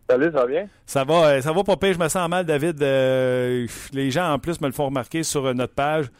[0.07, 0.67] Salut, ça va bien?
[0.85, 1.93] Ça va, euh, ça va pas pire.
[1.93, 2.81] Je me sens mal, David.
[2.81, 6.11] Euh, les gens, en plus, me le font remarquer sur euh, notre page.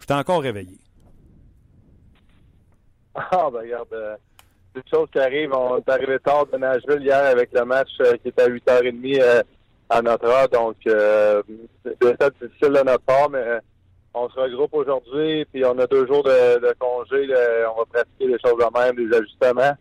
[0.00, 0.78] Je t'ai encore réveillé.
[3.14, 4.16] Ah, ben regarde, euh,
[4.74, 5.52] des choses qui arrivent.
[5.52, 7.88] On est arrivé tard de Nashville hier avec le match
[8.22, 9.42] qui était à 8h30
[9.90, 10.48] à notre heure.
[10.48, 13.58] Donc, c'est difficile de notre part, mais
[14.14, 15.44] on se regroupe aujourd'hui.
[15.46, 17.28] Puis, on a deux jours de, de congé.
[17.74, 19.76] on va pratiquer des choses de même, des ajustements.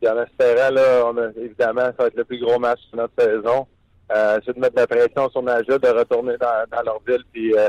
[0.00, 2.96] Puis en espérant, là, on a, évidemment, ça va être le plus gros match de
[2.96, 3.66] notre saison.
[4.12, 7.68] Euh, c'est de mettre la pression sur Naja, de retourner dans, leur ville, puis euh,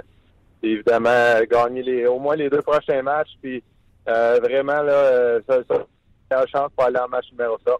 [0.63, 3.31] évidemment gagner les, au moins les deux prochains matchs.
[3.41, 3.61] Puis
[4.07, 7.73] euh, vraiment, là, euh, ça, une chance pour aller en match numéro ça.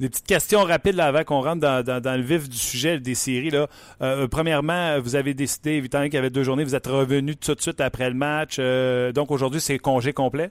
[0.00, 3.50] Des petites questions rapides là, avant qu'on rentre dans, le vif du sujet des séries.
[3.50, 3.68] Là.
[4.28, 7.60] premièrement, vous avez décidé, évidemment qu'il y avait deux journées, vous êtes revenu tout de
[7.60, 8.58] suite après le match.
[9.14, 10.50] donc aujourd'hui, c'est congé complet?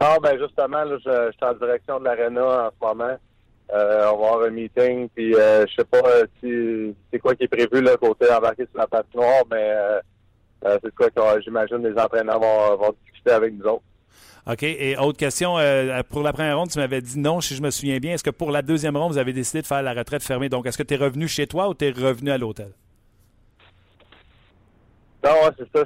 [0.00, 3.16] Non, ben justement, là, je, suis en direction de l'aréna en ce moment.
[3.72, 7.34] Euh, on va avoir un meeting, puis euh, je sais pas euh, si c'est quoi
[7.34, 10.00] qui est prévu là côté embarqué sur la patinoire, mais euh
[10.82, 13.82] c'est quoi que j'imagine les entraîneurs vont, vont, discuter avec nous autres.
[14.46, 14.62] OK.
[14.62, 15.56] Et autre question,
[16.08, 18.14] pour la première ronde, tu m'avais dit non, si je me souviens bien.
[18.14, 20.48] Est-ce que pour la deuxième ronde, vous avez décidé de faire la retraite fermée?
[20.48, 22.70] Donc, est-ce que tu es revenu chez toi ou tu es revenu à l'hôtel?
[25.24, 25.84] Non, c'est ça.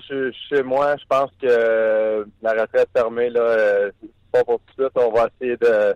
[0.49, 0.97] Chez moi.
[0.97, 4.97] Je pense que euh, la retraite fermée, là, euh, c'est pas pour tout de suite.
[4.97, 5.95] On va essayer de.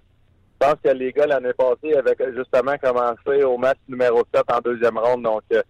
[0.60, 4.60] Je pense que les gars l'année passée avaient justement commencé au match numéro 7 en
[4.60, 5.24] deuxième ronde.
[5.24, 5.62] Donc, euh,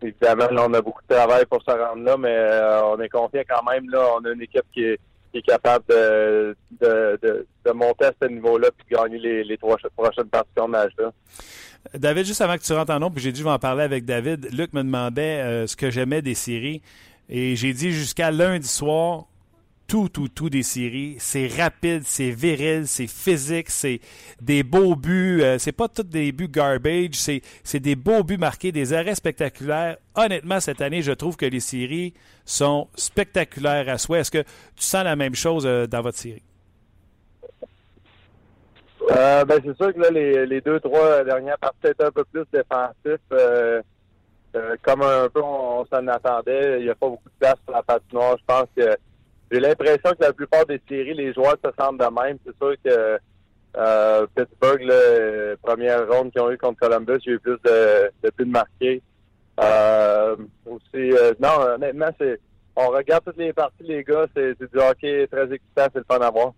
[0.00, 2.38] évidemment, là, on a beaucoup de travail pour se rendre là, mais
[2.84, 3.90] on est confiant quand même.
[3.90, 5.00] Là, on a une équipe qui est,
[5.44, 10.28] capable de, de, de, monter à ce niveau-là puis de gagner les, les trois prochaines
[10.28, 11.12] parties de match-là.
[11.94, 14.52] David, juste avant que tu rentres en nom, puis j'ai vais en parler avec David,
[14.52, 16.82] Luc me demandait ce que j'aimais des séries.
[17.28, 19.26] Et j'ai dit jusqu'à lundi soir,
[19.86, 21.16] tout, tout, tout des séries.
[21.18, 24.00] C'est rapide, c'est viril, c'est physique, c'est
[24.40, 25.40] des beaux buts.
[25.42, 29.96] Euh, c'est pas tous des buts garbage, c'est, des beaux buts marqués, des arrêts spectaculaires.
[30.14, 32.12] Honnêtement, cette année, je trouve que les séries
[32.44, 34.18] sont spectaculaires à soi.
[34.18, 36.42] Est-ce que tu sens la même chose euh, dans votre série?
[39.10, 42.24] Euh, ben, c'est sûr que là, les, les deux, trois dernières parties étaient un peu
[42.24, 43.20] plus défensifs.
[44.54, 47.56] Euh, euh, comme un peu on, s'en attendait, il n'y a pas beaucoup de place
[47.64, 48.36] pour la patinoire.
[48.38, 48.96] Je pense que
[49.50, 52.38] j'ai l'impression que la plupart des séries, les joueurs se sentent de même.
[52.44, 53.18] C'est sûr que
[53.76, 58.44] euh, Pittsburgh, première ronde qu'ils ont eu contre Columbus, j'ai eu plus de, de buts
[58.44, 59.02] marqués.
[59.60, 60.36] Euh,
[60.66, 62.40] aussi, non, honnêtement, c'est
[62.80, 66.20] on regarde toutes les parties, les gars, c'est du hockey très excitant, c'est le fun
[66.20, 66.52] à voir.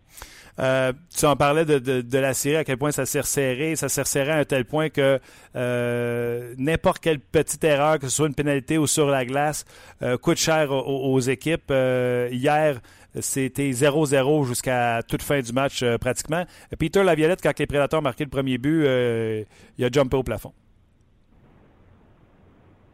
[0.59, 3.75] Euh, tu en parlais de, de, la série, à quel point ça s'est resserré.
[3.77, 5.19] Ça s'est resserré à un tel point que
[5.57, 9.65] euh, n'importe quelle petite erreur, que ce soit une pénalité ou sur la glace,
[10.03, 11.71] euh, coûte cher aux, équipes.
[11.71, 12.81] hier,
[13.19, 16.45] c'était 0-0 jusqu'à toute fin du match pratiquement.
[16.79, 18.85] Peter Laviolette, quand les Prédateurs ont marqué le premier but,
[19.79, 20.53] il a jumpé au plafond.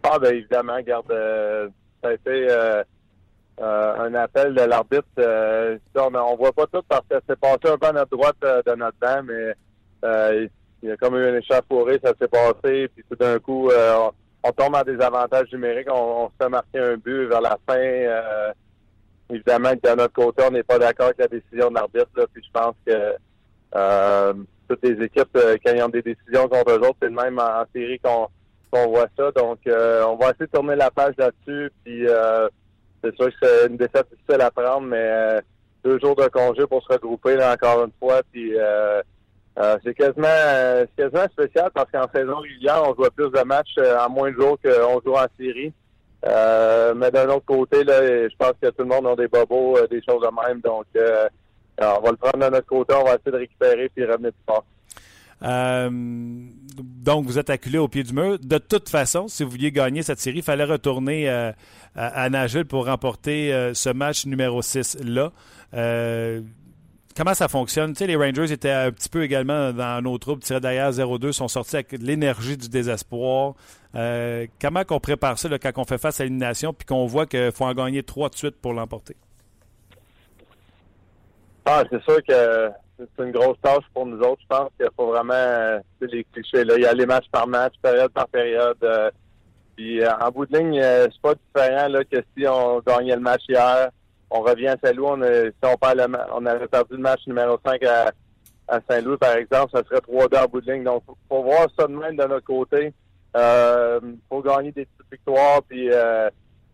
[0.05, 1.13] Ah ben évidemment, garde,
[2.03, 2.85] ça a été euh,
[3.63, 5.05] un appel de l'arbitre.
[5.19, 8.37] Euh, on, on voit pas tout parce que c'est passé un peu à notre droite
[8.45, 9.55] euh, de notre banc, mais
[10.83, 13.71] il y a comme eu une échappée, ça s'est passé, puis tout d'un coup,
[14.45, 18.53] on, tombe en désavantage numérique, on, on, se fait marquer un but vers la fin.
[19.31, 22.45] évidemment que de notre côté, on n'est pas d'accord avec la décision de l'arbitre, puis
[22.45, 24.37] je pense que
[24.69, 27.65] toutes les équipes, quand ils ont des décisions contre eux autres, c'est le même en,
[27.75, 28.29] série qu'on
[28.87, 29.31] voit ça.
[29.33, 32.07] Donc, on va essayer de tourner la page là-dessus, puis
[33.07, 35.41] c'est sûr que c'est une défaite difficile à prendre, mais euh,
[35.85, 38.21] deux jours de congé pour se regrouper encore une fois.
[38.33, 39.01] Puis euh,
[39.59, 44.11] euh, c'est quasiment, quasiment spécial parce qu'en saison régulière, on joue plus de matchs en
[44.11, 45.73] moins de jours qu'on joue en série.
[46.25, 50.03] mais d'un autre côté, là, je pense que tout le monde a des bobos, des
[50.03, 50.61] choses de même.
[50.61, 50.87] Donc,
[51.79, 54.45] on va le prendre de notre côté, on va essayer de récupérer puis revenir plus
[54.47, 54.65] fort.
[57.07, 58.37] Donc, vous êtes acculé au pied du mur.
[58.41, 61.53] De toute façon, si vous vouliez gagner cette série, il fallait retourner euh,
[61.95, 65.31] à, Nashville pour remporter euh, ce match numéro 6-là.
[67.17, 67.95] comment ça fonctionne?
[68.01, 71.77] Les Rangers étaient un petit peu également dans nos troupes, tiraient derrière 0-2, sont sortis
[71.77, 73.55] avec l'énergie du désespoir.
[74.61, 77.67] comment qu'on prépare ça quand on fait face à l'élimination puis qu'on voit qu'il faut
[77.67, 79.15] en gagner trois de suite pour l'emporter?
[81.65, 84.41] Ah, c'est sûr que c'est une grosse tâche pour nous autres.
[84.43, 88.11] Je pense qu'il faut vraiment, euh, les clichés, là, y aller match par match, période
[88.13, 88.79] par période.
[88.83, 89.11] Euh,
[89.77, 93.21] puis euh, en bout de ligne, c'est pas différent là, que si on gagnait le
[93.21, 93.91] match hier,
[94.31, 97.59] on revient à Saint-Louis, on, si on perd le on avait perdu le match numéro
[97.65, 100.83] 5 à, Saint-Louis, par exemple, ça serait 3-2 en bout de ligne.
[100.83, 102.93] Donc, faut, faut voir ça de même de notre côté.
[103.37, 105.63] Euh, faut gagner des petites victoires.
[105.69, 105.91] Puis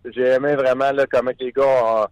[0.05, 2.09] j'ai aimé vraiment là, comment les gars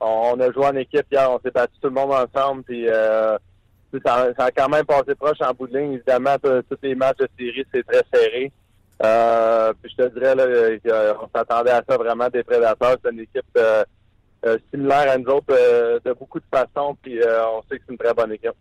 [0.00, 2.62] on, a joué en équipe hier, on s'est battu tout le monde ensemble.
[2.64, 2.86] Puis
[4.04, 5.92] ça, a quand même passé proche en bout de ligne.
[5.94, 8.52] Évidemment, tous les matchs de série, c'est très serré.
[9.02, 12.96] Euh, puis je te dirais là, qu'on s'attendait à ça vraiment des prédateurs.
[13.04, 13.84] C'est une équipe euh,
[14.46, 15.54] euh, similaire à nous autres
[16.04, 16.96] de beaucoup de façons.
[17.02, 18.54] Puis on sait que c'est une très bonne équipe.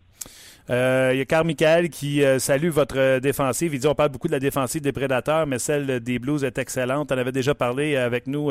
[0.70, 3.74] Il y a Carl Michael qui salue votre défensive.
[3.74, 6.58] Il dit on parle beaucoup de la défensive des prédateurs, mais celle des Blues est
[6.58, 7.12] excellente.
[7.12, 8.50] On avait déjà parlé avec nous,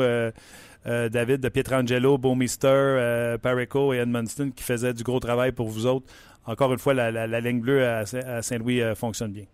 [0.85, 6.05] David, de Pietrangelo, Beaumister, Parico et Edmundston qui faisaient du gros travail pour vous autres
[6.45, 8.05] encore une fois, la, ligne bleue à,
[8.41, 9.45] Saint-Louis euh, fonctionne bien.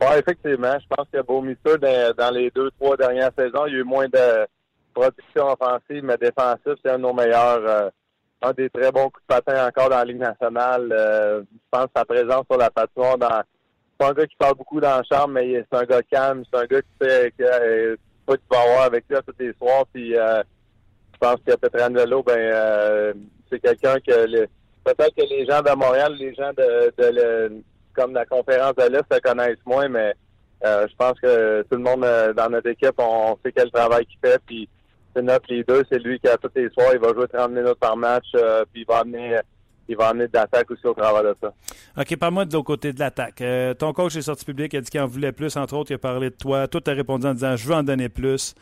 [0.00, 0.76] Oui, effectivement.
[0.78, 3.84] Je pense que Beaumister, dans, dans, les deux, trois dernières saisons, il y a eu
[3.84, 4.46] moins de
[4.92, 7.66] production offensive, mais défensive, c'est un de nos meilleurs.
[7.66, 7.90] Euh,
[8.42, 10.92] un des très bons coups de patin encore dans la Ligue nationale.
[10.92, 13.42] Euh, je pense sa présence sur la patinoire dans.
[13.98, 16.44] C'est un gars qui parle beaucoup dans la chambre, mais c'est un gars calme.
[16.52, 19.86] C'est un gars qui sait que, tu vas avoir avec lui tous les soirs.
[19.94, 23.14] Puis je pense que Petrangelo, ben
[23.48, 24.46] c'est quelqu'un que
[24.84, 27.62] peut-être que les gens de Montréal, les gens de,
[27.94, 30.14] comme la conférence de l'Est se connaissent moins, mais
[30.64, 34.06] euh, je pense que tout le monde euh, dans notre équipe, on sait quel travail
[34.06, 34.68] qu'il fait, puis
[35.14, 37.78] c'est notre leader, c'est lui qui a tous les soirs, il va jouer 30 minutes
[37.80, 39.38] par match, euh, puis il va amener
[39.86, 41.52] il va amener de l'attaque aussi au travers de ça.
[41.98, 43.42] OK, parle-moi de l'autre côté de l'attaque.
[43.78, 45.94] ton coach est sorti public, il a dit qu'il en voulait plus, entre autres, il
[45.94, 46.66] a parlé de toi.
[46.68, 48.54] Toi, tu as répondu en disant Je veux en donner plus.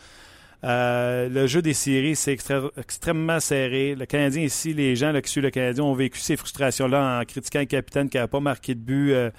[0.65, 2.39] Euh, le jeu des séries, c'est
[2.77, 3.95] extrêmement serré.
[3.97, 7.61] Le Canadien ici, les gens qui suivent le Canadien ont vécu ces frustrations-là en critiquant
[7.61, 9.31] un capitaine qui n'a pas marqué de but euh,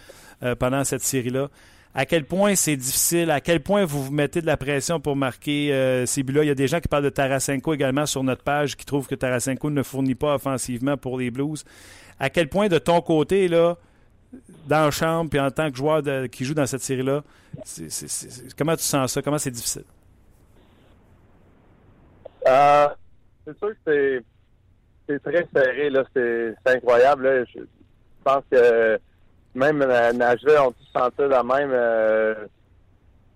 [0.43, 1.49] euh, pendant cette série-là.
[1.95, 5.15] à quel point c'est difficile, à quel point vous vous mettez de la pression pour
[5.15, 6.43] marquer ces buts-là?
[6.43, 9.07] Il y a des gens qui parlent de Tarasenko également sur notre page qui trouvent
[9.07, 11.63] que Tarasenko ne fournit pas offensivement pour les Blues.
[12.19, 13.77] À quel point de ton côté, là,
[14.67, 16.01] dans la chambre, puis en tant que joueur
[16.31, 17.23] qui joue dans cette série-là,
[18.57, 19.21] comment tu sens ça?
[19.21, 19.83] Comment c'est difficile?
[22.47, 22.87] Euh,
[23.45, 24.23] c'est sûr que
[25.07, 26.03] c'est très serré, là.
[26.13, 27.45] C'est incroyable.
[27.53, 27.61] Je,
[28.23, 28.97] pense que
[29.53, 29.79] même
[30.15, 32.35] Nashville, on se sentir la même euh,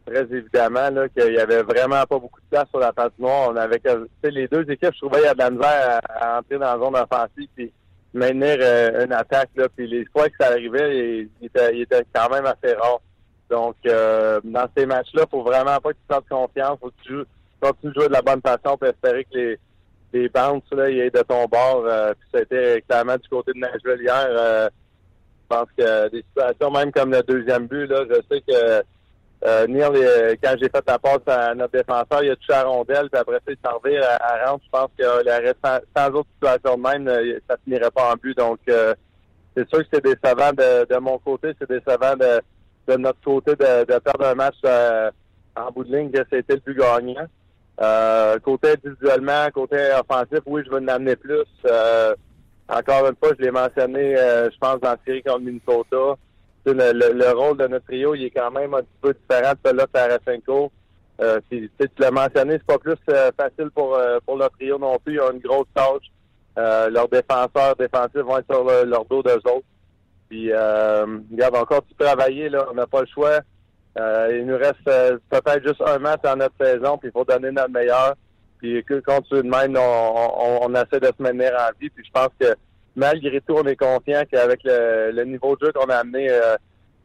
[0.06, 3.50] très évidemment qu'il y avait vraiment pas beaucoup de place sur la patinoire.
[3.50, 3.82] On avait
[4.24, 6.86] les deux équipes, je trouvais qu'il y a de la misère à, entrer dans la
[6.86, 7.74] zone offensive puis
[8.14, 9.50] maintenir euh, une attaque.
[9.58, 13.02] Là, puis les fois que ça arrivait, il, était, quand même assez rare.
[13.50, 16.92] Donc dans ces matchs-là, faut vraiment pas que tu sentes confiance, faut
[17.62, 19.60] continues de jouer de la bonne façon pour espérer que les
[20.14, 21.84] les bounces là, il est de ton bord.
[21.86, 24.28] Euh, puis ça a été clairement du côté de Nashville hier.
[24.30, 24.70] Euh,
[25.44, 28.84] je pense que des situations même comme le deuxième but, là, je sais que
[29.46, 32.70] euh, Neil, quand j'ai fait la passe à notre défenseur, il a touché à la
[32.70, 35.04] rondelle, puis après ça, il à, à Je pense que
[35.64, 38.36] sans, sans autre situation de même, ça finirait pas en but.
[38.36, 42.42] Donc, c'est sûr que c'est décevant de, de mon côté, c'est décevant de,
[42.92, 44.58] de notre côté de, de perdre un match
[45.56, 47.28] en bout de ligne que c'était le plus gagnant.
[47.80, 51.46] Euh, côté individuellement, côté offensif, oui, je veux en amener plus.
[51.66, 52.16] Euh,
[52.68, 56.20] encore une fois, je l'ai mentionné, euh, je pense, dans la série contre Minnesota.
[56.66, 59.70] Le, le, rôle de notre trio, il est quand même un petit peu différent de
[59.70, 60.72] celui de Tarasenko.
[61.22, 62.98] Euh, tu l'as mentionné, c'est pas plus
[63.38, 65.16] facile pour, pour le trio non plus.
[65.16, 66.12] Ils ont une grosse tâche.
[66.92, 69.66] leurs défenseurs défensifs vont être sur leur dos d'eux autres.
[70.30, 73.40] Puis, euh, regarde, encore tu travailler, là, on n'a pas le choix.
[73.98, 77.26] Euh, il nous reste euh, peut-être juste un match dans notre saison, puis il faut
[77.26, 78.16] donner notre meilleur.
[78.60, 81.90] Puis que continue de même, on, essaie de se maintenir en vie.
[81.90, 82.56] Puis je pense que
[82.96, 86.56] malgré tout, on est confiant qu'avec le, niveau de jeu qu'on a amené, euh,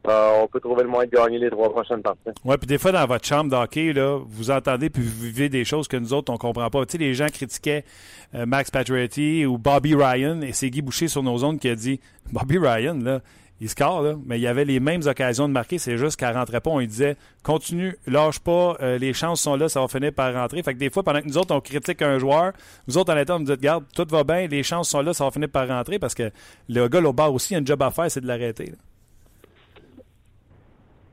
[0.04, 2.30] on peut trouver le moyen de gagner les trois prochaines parties.
[2.42, 3.92] Oui, puis des fois, dans votre chambre d'hockey,
[4.26, 6.86] vous entendez puis vous vivez des choses que nous autres, on comprend pas.
[6.86, 7.84] Tu sais, les gens critiquaient
[8.32, 12.00] Max Pacioretty ou Bobby Ryan, et c'est Guy Boucher sur nos zones qui a dit
[12.32, 13.20] «Bobby Ryan, là,
[13.62, 16.34] il score, là, mais il y avait les mêmes occasions de marquer, c'est juste qu'elle
[16.34, 16.70] rentrait pas.
[16.70, 20.34] On lui disait continue, lâche pas, euh, les chances sont là, ça va finir par
[20.34, 20.64] rentrer.
[20.64, 22.54] Fait que des fois, pendant que nous autres, on critique un joueur,
[22.88, 25.14] nous autres, en étant, on nous dit Regarde, tout va bien, les chances sont là,
[25.14, 26.32] ça va finir par rentrer parce que
[26.68, 28.72] le gars au bar aussi, il a un job à faire, c'est de l'arrêter.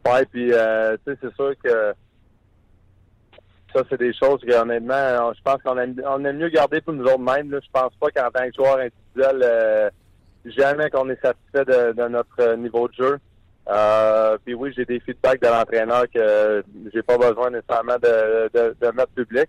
[0.08, 1.94] Ouais, puis euh, tu sais, c'est sûr que
[3.76, 7.20] ça, c'est des choses que honnêtement, je pense qu'on aime, mieux garder pour nous autres
[7.20, 7.52] mêmes.
[7.52, 9.90] Je pense pas qu'en tant que joueur individuel, euh,
[10.46, 13.18] jamais qu'on est satisfait de, notre niveau de jeu.
[13.70, 16.64] Euh, puis oui, j'ai des feedbacks de l'entraîneur que
[16.94, 19.48] j'ai pas besoin nécessairement de, de, mettre public.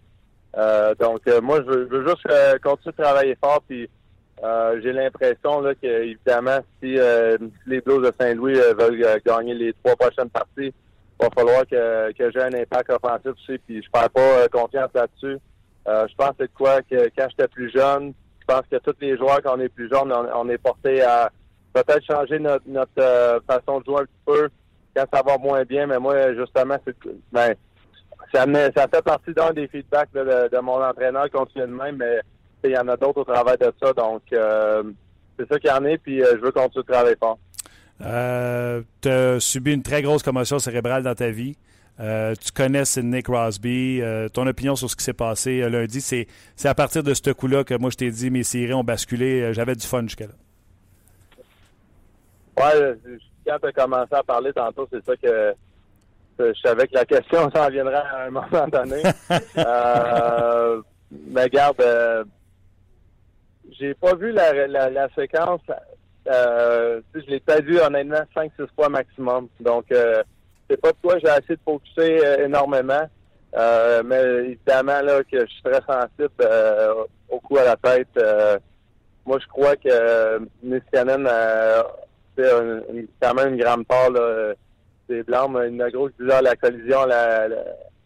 [0.57, 2.27] Euh, donc euh, moi, je veux, juste
[2.63, 3.63] continuer de travailler fort.
[3.67, 3.89] Puis
[4.83, 6.97] j'ai l'impression là que évidemment, si,
[7.67, 10.75] les Blues de Saint-Louis veulent gagner les trois prochaines parties,
[11.23, 13.59] il va falloir que, que j'ai un impact offensif aussi.
[13.67, 15.39] Puis je perds pas confiance là-dessus.
[15.87, 19.41] je pense que quoi que quand j'étais plus jeune, je pense que tous les joueurs,
[19.43, 21.31] quand on est plus jeunes, on, est porté à
[21.73, 24.49] peut-être changer notre, euh, façon de jouer un petit peu
[24.97, 25.87] quand ça va moins bien.
[25.87, 26.97] Mais moi, justement, c'est
[27.33, 27.55] ben,
[28.33, 28.45] ça,
[28.77, 32.21] ça fait partie d'un des feedbacks de, mon entraîneur continuellement, mais
[32.65, 33.93] il y en a d'autres au travail de ça.
[33.93, 34.83] Donc, euh,
[35.39, 37.39] c'est ça qu'il y en a, puis euh, je veux continuer de travailler fort.
[39.01, 41.57] tu as subi une très grosse commotion cérébrale dans ta vie.
[42.01, 44.01] Euh, tu connais Sidney Crosby.
[44.01, 46.27] Euh, ton opinion sur ce qui s'est passé euh, lundi, c'est,
[46.65, 49.53] à partir de ce coup-là que moi je t'ai dit mes séries ont basculé.
[49.53, 50.33] J'avais du fun jusqu'à là.
[52.59, 52.97] Ouais,
[53.47, 55.55] quand tu as commencé à parler tantôt, c'est ça que
[56.39, 59.03] je savais que la question s'en viendrait à un moment donné.
[61.11, 61.83] mais regarde,
[63.79, 65.61] j'ai pas vu la, la, séquence.
[66.27, 69.49] je l'ai pas vu honnêtement 5-6 fois maximum.
[69.61, 69.87] Donc
[70.71, 73.09] c'est pas de quoi j'ai essayé de focuser euh, énormément.
[73.57, 76.95] Euh, mais évidemment là que je suis très sensible euh,
[77.29, 78.09] au coup à la tête.
[79.27, 81.85] moi, je crois que Niskanen a
[83.21, 84.11] quand même une grande part
[85.09, 85.51] des blancs.
[85.67, 87.49] Une grosse à la collision, la,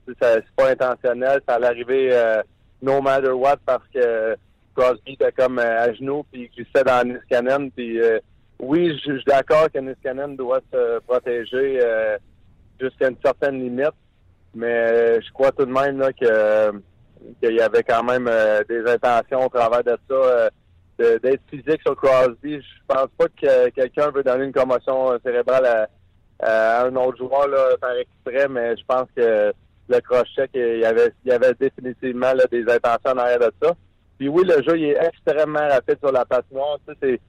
[0.07, 1.41] c'est pas intentionnel.
[1.47, 2.41] Ça allait arriver
[2.81, 4.37] no matter what parce que
[4.75, 7.71] Crosby était comme à genoux puis glissait dans Niskanen.
[7.71, 8.01] Puis
[8.59, 11.81] oui, je suis d'accord que Niskanen doit se protéger
[12.85, 13.95] jusqu'à une certaine limite.
[14.55, 16.73] Mais je crois tout de même que
[17.43, 20.49] qu'il y avait quand même euh, des intentions au travers de ça euh,
[20.99, 22.61] d'être physique sur Crosby.
[22.61, 25.89] Je pense pas que quelqu'un veut donner une commotion cérébrale
[26.41, 29.53] à, un autre joueur là, par exprès, mais je pense que
[29.89, 33.75] le crochet, il y avait, il avait définitivement des intentions en arrière de ça.
[34.19, 36.79] Puis oui, le jeu est extrêmement rapide sur la patinoire.
[37.03, 37.21] c'est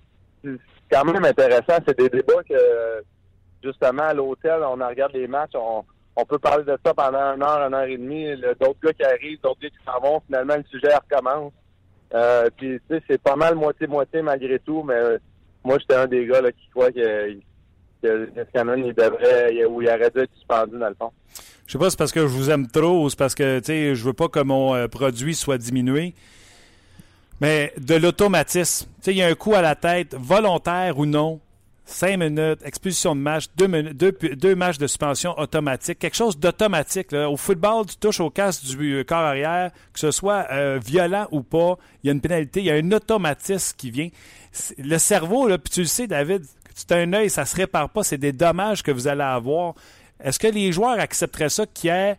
[0.91, 1.79] quand même intéressant.
[1.87, 3.03] C'est des débats que
[3.63, 5.83] justement, à l'hôtel, on regarde les matchs, on,
[6.15, 8.35] on peut parler de ça pendant une heure, une heure et demie.
[8.59, 11.51] D'autres gars qui arrivent, d'autres gars qui s'en vont, finalement, le sujet recommence.
[12.13, 15.17] Euh, puis, tu sais, c'est pas mal moitié-moitié malgré tout, mais euh,
[15.63, 17.33] moi, j'étais un des gars là, qui croit que,
[18.01, 18.29] que
[18.77, 21.11] il devrait, ou il aurait dû être suspendu, dans le fond.
[21.65, 23.65] Je sais pas c'est parce que je vous aime trop ou c'est parce que, tu
[23.65, 26.13] sais, je veux pas que mon euh, produit soit diminué.
[27.41, 28.87] Mais de l'automatisme.
[28.97, 31.41] Tu sais, il y a un coup à la tête, volontaire ou non,
[31.85, 37.13] 5 minutes, expulsion de match, 2 deux, matchs de suspension automatique, quelque chose d'automatique.
[37.13, 41.27] Au football, tu touches au casque du euh, corps arrière, que ce soit euh, violent
[41.31, 44.09] ou pas, il y a une pénalité, il y a un automatisme qui vient.
[44.79, 46.43] Le cerveau, puis tu le sais, David,
[46.87, 49.75] tu as un œil, ça se répare pas, c'est des dommages que vous allez avoir.
[50.19, 52.17] Est-ce que les joueurs accepteraient ça qu'il y ait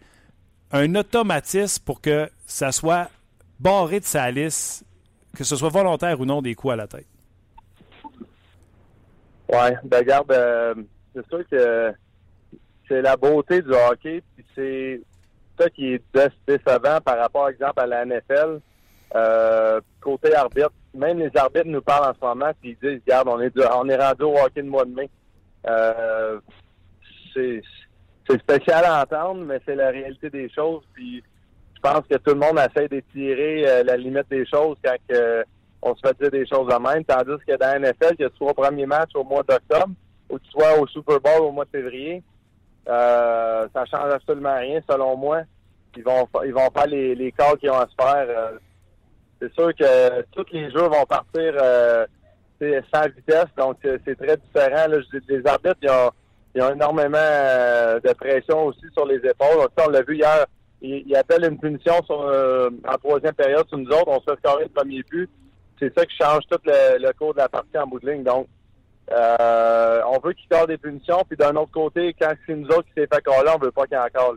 [0.71, 3.11] un automatisme pour que ça soit
[3.59, 4.85] barré de sa liste,
[5.35, 7.07] que ce soit volontaire ou non des coups à la tête?
[9.49, 10.75] Oui, ben regarde, euh,
[11.15, 11.93] c'est sûr que
[12.89, 15.01] c'est la beauté du hockey, puis c'est
[15.59, 16.03] ça qui est
[16.47, 18.61] décevant par rapport, exemple, à la NFL.
[19.15, 23.29] Euh, côté arbitre, même les arbitres nous parlent en ce moment, puis ils disent, regarde,
[23.29, 25.09] on est, on est rendu au hockey de mois de mai.
[25.69, 26.41] Euh,
[27.35, 27.63] c'est
[28.41, 30.83] spécial à entendre, mais c'est la réalité des choses.
[30.93, 31.23] Puis
[31.77, 34.97] je pense que tout le monde essaie d'étirer la limite des choses quand
[35.83, 37.05] on se fait dire des choses de même.
[37.05, 39.93] Tandis que dans la NFL, que tu sois au premier match au mois d'octobre
[40.29, 42.22] ou que tu sois au Super Bowl au mois de février,
[42.89, 45.43] euh, ça change absolument rien, selon moi.
[45.97, 48.27] Ils vont ils vont faire les, les calls qu'ils ont à se faire.
[48.29, 48.59] Euh,
[49.41, 52.07] c'est sûr que tous les jeux vont partir euh,
[52.61, 54.87] sans vitesse, donc c'est très différent.
[55.29, 56.11] Les arbitres, ils ont,
[56.55, 59.68] ils ont énormément euh, de pression aussi sur les épaules.
[59.79, 60.47] on l'a vu hier,
[60.81, 64.09] ils, appellent une punition sur, en troisième période sur nous autres.
[64.09, 65.29] On se fait scorer le premier but
[65.79, 68.22] c'est ça qui change tout le, cours de la partie en bout de ligne.
[68.22, 68.49] Donc,
[69.12, 72.87] euh, on veut qu'il cale des punitions, puis d'un autre côté, quand c'est nous autres
[72.87, 74.37] qui s'est fait caler, on veut pas qu'il en cale.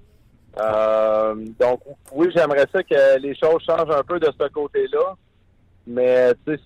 [0.59, 1.81] Euh, donc,
[2.11, 5.15] oui, j'aimerais ça que les choses changent un peu de ce côté-là.
[5.87, 6.59] Mais c'est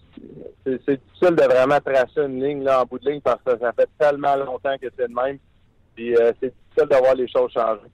[0.66, 3.88] difficile de vraiment tracer une ligne là, en bout de ligne parce que ça fait
[3.98, 5.38] tellement longtemps que c'est le même.
[5.96, 7.88] Puis euh, c'est difficile de voir les choses changer.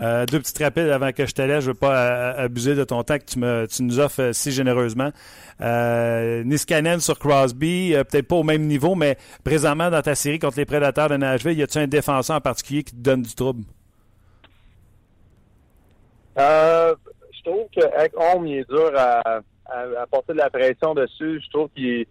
[0.00, 1.64] Euh, deux petites rapides avant que je te laisse.
[1.64, 3.24] Je ne veux pas euh, abuser de ton temps que
[3.66, 5.10] tu, nous offres euh, si généreusement.
[5.60, 10.64] Niskanen sur Crosby, peut-être pas au même niveau, mais présentement dans ta série contre les
[10.64, 13.64] Prédateurs de Nashville, y a-t-il un défenseur en particulier qui te donne du trouble?
[16.36, 19.40] je trouve qu'avec Home, il est dur à,
[20.08, 21.40] porter de la pression dessus.
[21.44, 22.06] Je trouve qu'il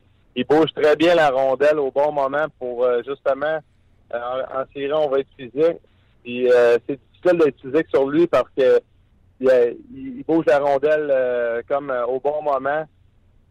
[0.50, 3.60] bouge très bien la rondelle au bon moment pour justement
[4.14, 5.78] en, série, on va être physique.
[6.26, 6.50] Puis
[6.86, 8.82] c'est difficile physique sur lui parce que
[9.40, 12.86] il, bouge la rondelle euh, comme euh, au bon moment.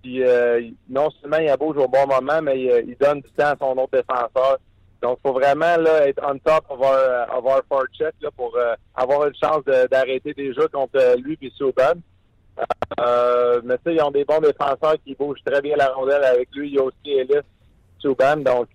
[0.03, 3.57] Puis euh, non seulement il bouge au bon moment, mais il, donne du temps à
[3.59, 4.59] son autre défenseur.
[5.03, 8.57] Donc, il faut vraiment là, être on top of our, of our là, pour
[8.95, 12.01] avoir une chance d'arrêter des jeux contre lui et Souban.
[13.63, 16.69] mais sais, ils ont des bons défenseurs qui bougent très bien la rondelle avec lui.
[16.69, 17.45] Il y a aussi Ellis
[17.99, 18.39] Souban.
[18.39, 18.69] Donc,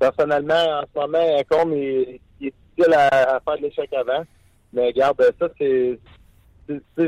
[0.00, 2.20] personnellement, en ce moment, comme il,
[2.84, 4.24] à, faire de l'échec avant.
[4.72, 5.98] Mais regarde, ça, c'est,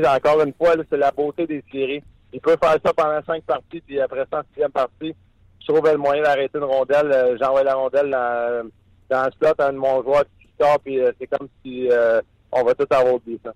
[0.07, 2.03] encore une fois, c'est la beauté des séries.
[2.33, 5.13] Il peut faire ça pendant cinq parties, puis après ça, en sixième partie,
[5.59, 7.11] je trouvais le moyen d'arrêter une rondelle.
[7.11, 8.69] Euh, j'envoie la rondelle dans,
[9.09, 12.21] dans le slot un de mon joueur qui sort, puis euh, c'est comme si euh,
[12.51, 13.53] on va tout avoir oublié ça.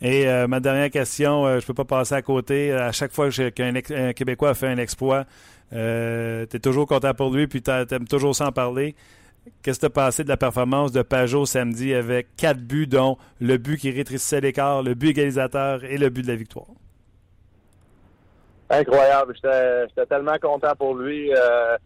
[0.00, 2.70] Et ma dernière question, je je peux pas passer à côté.
[2.70, 5.24] À chaque fois qu'un Québécois a fait un exploit,
[5.70, 8.94] tu es toujours content pour lui, puis tu aimes toujours s'en parler.
[9.62, 13.18] Qu'est-ce que tu as passé de la performance de Pajot samedi avec quatre buts, dont
[13.40, 16.66] le but qui rétrécissait l'écart, le but égalisateur et le but de la victoire?
[18.70, 19.34] Incroyable.
[19.34, 21.32] J'étais tellement content pour lui.
[21.32, 21.76] Euh,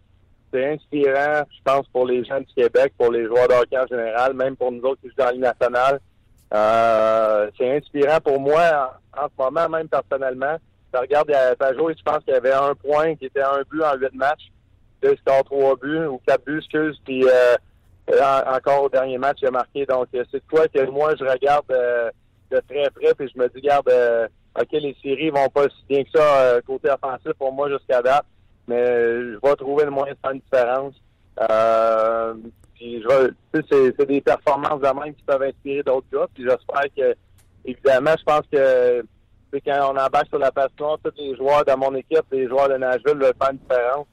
[0.53, 3.87] c'est inspirant, je pense, pour les gens du Québec, pour les joueurs de hockey en
[3.87, 6.01] général, même pour nous autres qui dans la Ligue nationale.
[6.53, 10.57] Euh, c'est inspirant pour moi en, ce moment, même personnellement.
[10.93, 13.83] Je regarde Pajot et je pense qu'il y avait un point qui était un but
[13.83, 14.51] en huit matchs
[15.03, 19.49] deux scores trois buts ou quatre buts, excuse, puis euh, encore au dernier match, il
[19.49, 19.87] a marqué.
[19.87, 22.11] Donc, euh, c'est quoi que moi, je regarde euh,
[22.51, 23.91] de très près, puis je me dis, regarde,
[24.59, 28.25] OK, les séries vont pas si bien que ça côté offensif pour moi jusqu'à date,
[28.67, 30.95] mais je vais trouver le moyen de faire une différence.
[32.75, 33.31] puis, je
[33.71, 37.15] c'est des performances de même qui peuvent inspirer d'autres gars, puis j'espère que,
[37.65, 39.05] évidemment, je pense que
[39.59, 42.77] quand on embarque sur la passion, tous les joueurs de mon équipe, les joueurs de
[42.77, 44.07] Nashville veulent faire une différence.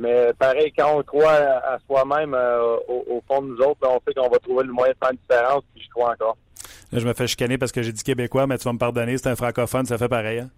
[0.00, 4.14] Mais pareil, quand on croit à, soi-même, euh, au, fond de nous autres, on sait
[4.14, 6.38] qu'on va trouver le moyen de faire une différence, puis je crois encore.
[6.90, 9.18] Là, je me fais chicaner parce que j'ai dit québécois, mais tu vas me pardonner,
[9.18, 10.38] c'est un francophone, ça fait pareil.
[10.38, 10.48] Hein?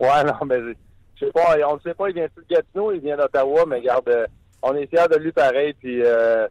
[0.00, 0.58] Ouais, non, mais
[1.14, 3.76] je sais pas, on ne sait pas, il vient de Gatineau, il vient d'Ottawa, mais
[3.76, 4.26] regarde, euh,
[4.60, 6.48] on est fiers de lui pareil, puis euh,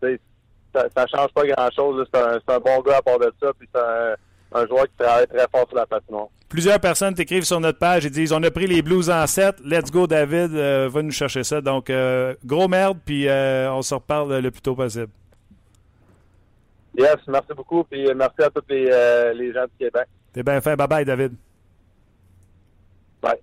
[0.00, 2.08] ça, ça change pas grand-chose.
[2.10, 4.14] C'est un, un bon gars à part de ça, puis c'est un,
[4.54, 6.28] un joueur qui travaille très fort sur la patinoire.
[6.48, 9.56] Plusieurs personnes t'écrivent sur notre page et disent on a pris les Blues en 7.
[9.64, 10.54] Let's go, David.
[10.54, 11.60] Euh, va nous chercher ça.
[11.60, 15.08] Donc, euh, gros merde, puis euh, on se reparle le plus tôt possible.
[16.96, 20.06] Yes, merci beaucoup, puis merci à tous les, euh, les gens du Québec.
[20.32, 20.76] T'es bien fait.
[20.76, 21.32] Bye bye, David.
[23.20, 23.38] Bye.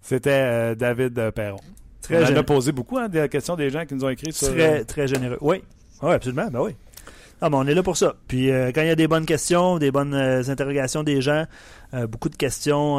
[0.00, 1.58] C'était euh, David Perron.
[2.00, 4.32] Très on en a posé beaucoup hein, des questions des gens qui nous ont écrit
[4.32, 4.48] sur.
[4.48, 5.38] Très, très généreux.
[5.40, 5.62] Oui.
[6.02, 6.46] Oui, absolument.
[6.46, 6.76] Ben oui.
[7.42, 8.16] Ah, mais on est là pour ça.
[8.28, 11.46] Puis euh, quand il y a des bonnes questions, des bonnes euh, interrogations des gens,
[11.94, 12.98] euh, beaucoup de questions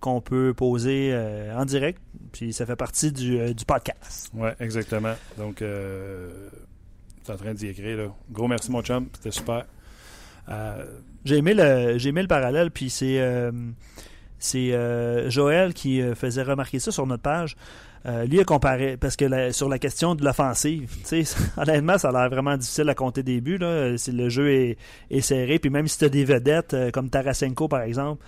[0.00, 1.14] qu'on peut poser
[1.54, 2.00] en direct,
[2.32, 4.30] puis ça fait partie du, du podcast.
[4.34, 5.14] Ouais, exactement.
[5.36, 7.96] Donc, tu es en train d'y écrire.
[7.96, 8.14] Là.
[8.30, 9.08] Gros merci, mon chum.
[9.14, 9.66] C'était super.
[11.24, 13.20] J'ai aimé le j'ai aimé le parallèle, puis c'est
[14.42, 17.56] c'est euh, Joël qui euh, faisait remarquer ça sur notre page.
[18.04, 20.90] Euh, lui a comparé parce que la- sur la question de l'offensive,
[21.56, 23.58] honnêtement, ça a l'air vraiment difficile à compter des buts.
[23.58, 23.96] Là.
[23.96, 24.76] C'est- Le jeu est,
[25.10, 28.20] est serré, puis même si tu as des vedettes euh, comme Tarasenko par exemple,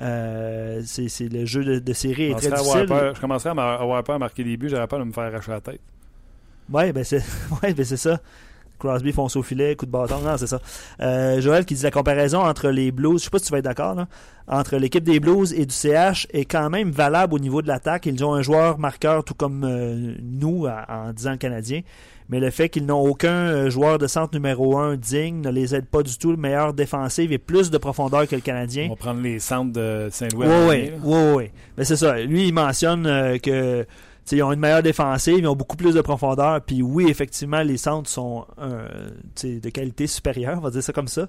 [0.00, 2.86] euh, c'est le jeu de, de série est très difficile.
[2.86, 4.68] peur, je commencerais à avoir peur à marquer des buts.
[4.70, 5.80] J'aurais peur de me faire arracher la tête.
[6.70, 7.22] Ouais, ben c'est
[7.62, 8.20] ouais, ben c'est ça.
[8.78, 10.18] Crosby fonce au filet, coup de bâton.
[10.24, 10.60] Non, c'est ça.
[11.00, 13.58] Euh, Joël qui dit la comparaison entre les Blues, je sais pas si tu vas
[13.58, 14.06] être d'accord, là,
[14.46, 18.06] entre l'équipe des Blues et du CH est quand même valable au niveau de l'attaque.
[18.06, 21.80] Ils ont un joueur marqueur tout comme euh, nous à- en disant Canadien.
[22.30, 25.74] Mais le fait qu'ils n'ont aucun euh, joueur de centre numéro un digne ne les
[25.74, 26.30] aide pas du tout.
[26.30, 28.84] Le meilleur défensif et plus de profondeur que le Canadien.
[28.86, 30.46] On va prendre les centres de Saint-Louis.
[30.46, 31.44] Oui, oui, oui.
[31.78, 32.18] Mais c'est ça.
[32.20, 33.86] Lui, il mentionne euh, que
[34.36, 36.60] ils ont une meilleure défensive, ils ont beaucoup plus de profondeur.
[36.62, 38.88] Puis oui, effectivement, les centres sont euh,
[39.42, 41.28] de qualité supérieure, on va dire ça comme ça.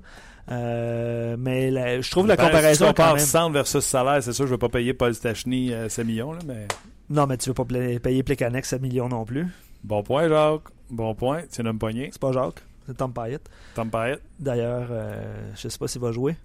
[0.51, 3.19] Euh, mais la- je trouve la Ben, Si comparaison on quand même...
[3.25, 6.31] centre versus salaire, c'est sûr je ne vais pas payer Paul Stachny euh, 7 millions.
[6.33, 6.67] Là, mais
[7.09, 9.45] Non, mais tu veux pas pla- payer Plekanec 7 millions non plus.
[9.83, 10.69] bon point, Jacques.
[10.89, 11.43] Bon point.
[11.51, 12.09] Tu l'as pogné.
[12.11, 13.39] C'est pas Jacques, c'est Tom Payet.
[13.75, 14.17] Tom Payet.
[14.39, 16.35] D'ailleurs, euh, je sais pas s'il va jouer.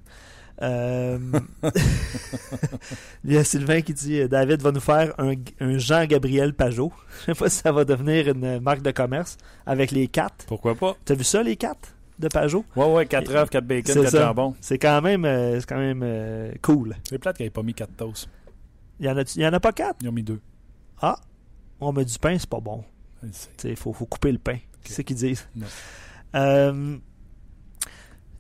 [0.63, 1.19] Euh,
[3.25, 6.93] Il y a Sylvain qui dit euh, David va nous faire un, un Jean-Gabriel Pajot.
[7.21, 9.37] Je sais pas si ça va devenir une marque de commerce
[9.67, 10.45] avec les quatre.
[10.47, 10.97] Pourquoi pas?
[11.05, 12.65] T'as vu ça, les quatre de Pajot?
[12.77, 14.21] Ouais, ouais, 4 œufs, 4 bacon, C'est 4 ça.
[14.27, 14.55] jambons.
[14.61, 16.95] C'est quand même, euh, quand même euh, cool.
[17.09, 18.29] C'est plate qu'il n'ait pas mis 4 toasts.
[19.01, 19.97] Il y, en a, il y en a pas quatre?
[20.03, 20.41] Ils ont mis 2.
[21.03, 21.19] Ah,
[21.81, 22.85] on met du pain, c'est pas bon.
[23.65, 24.59] Il faut, faut couper le pain.
[24.85, 25.49] C'est ce qu'ils disent.
[25.57, 25.67] Non.
[26.37, 26.97] Euh,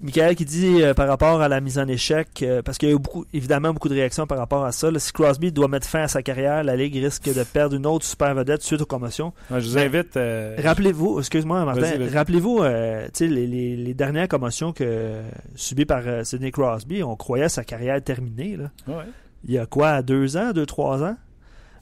[0.04, 2.92] Michael qui dit euh, par rapport à la mise en échec, euh, parce qu'il y
[2.92, 4.90] a eu beaucoup, évidemment beaucoup de réactions par rapport à ça.
[4.90, 7.86] là, si Crosby doit mettre fin à sa carrière, la Ligue risque de perdre une
[7.86, 9.32] autre super vedette suite aux commotions.
[9.50, 10.16] je vous Ben, invite.
[10.16, 15.20] euh, Rappelez-vous, excuse-moi Martin, rappelez-vous les, les- les dernières commotions que,
[15.54, 18.56] subies par Sidney Crosby, on croyait sa carrière terminée.
[18.56, 18.70] Là.
[18.88, 19.04] ouais.
[19.46, 21.16] Il y a quoi, deux ans, deux, trois ans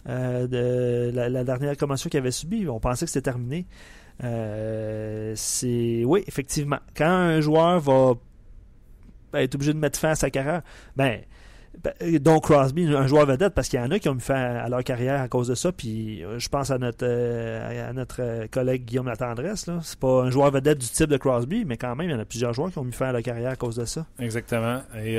[0.06, 3.66] de la, la dernière commotion qu'il avait subie, on pensait que c'était terminé.
[4.22, 6.78] Euh, c'est oui, effectivement.
[6.96, 8.14] Quand un joueur va
[9.34, 10.62] être obligé de mettre fin à sa carrière,
[10.96, 11.20] ben,
[11.82, 14.34] ben, donc Crosby, un joueur vedette, parce qu'il y en a qui ont mis fin
[14.34, 15.72] à leur carrière à cause de ça.
[15.72, 19.66] Puis euh, je pense à notre euh, à notre collègue Guillaume Latendresse.
[19.66, 19.80] Là.
[19.82, 22.20] C'est pas un joueur vedette du type de Crosby, mais quand même, il y en
[22.20, 24.06] a plusieurs joueurs qui ont mis fin à leur carrière à cause de ça.
[24.18, 24.82] Exactement.
[25.02, 25.18] Et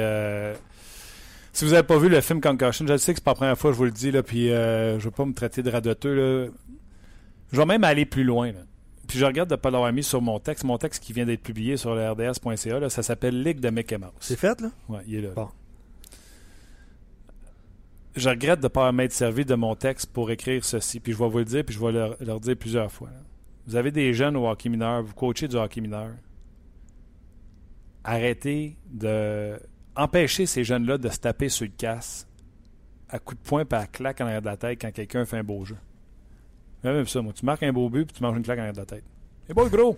[1.54, 3.36] si vous n'avez pas vu le film Concussion, je le sais que c'est pas la
[3.36, 5.62] première fois que je vous le dis, là, puis euh, je veux pas me traiter
[5.62, 6.52] de radoteux.
[7.52, 8.48] Je vais même aller plus loin.
[8.48, 8.60] là.
[9.14, 10.64] Puis je regarde de ne pas l'avoir mis sur mon texte.
[10.64, 13.96] Mon texte qui vient d'être publié sur le rds.ca, là, ça s'appelle Ligue de Mickey
[13.96, 14.10] Mouse.
[14.20, 14.72] C'est fait, là?
[14.90, 15.30] Ouais, il est là.
[15.36, 15.50] Bon.
[18.16, 21.00] Je regrette de ne pas m'être servi de mon texte pour écrire ceci.
[21.00, 23.10] Puis je vais vous le dire, puis je vais leur, leur dire plusieurs fois.
[23.10, 23.20] là.
[23.68, 26.10] Vous avez des jeunes au hockey mineur, vous coachez du hockey mineur.
[28.04, 29.60] Arrêtez de
[29.96, 32.28] empêcher ces jeunes-là de se taper sur le casse
[33.10, 35.38] à coups de poing et à claque en arrière de la tête quand quelqu'un fait
[35.38, 35.78] un beau jeu.
[36.84, 37.34] Même ça, moi.
[37.34, 39.04] Tu marques un beau but puis tu manges une claque en arrière de la tête.
[39.48, 39.98] C'est pas gros!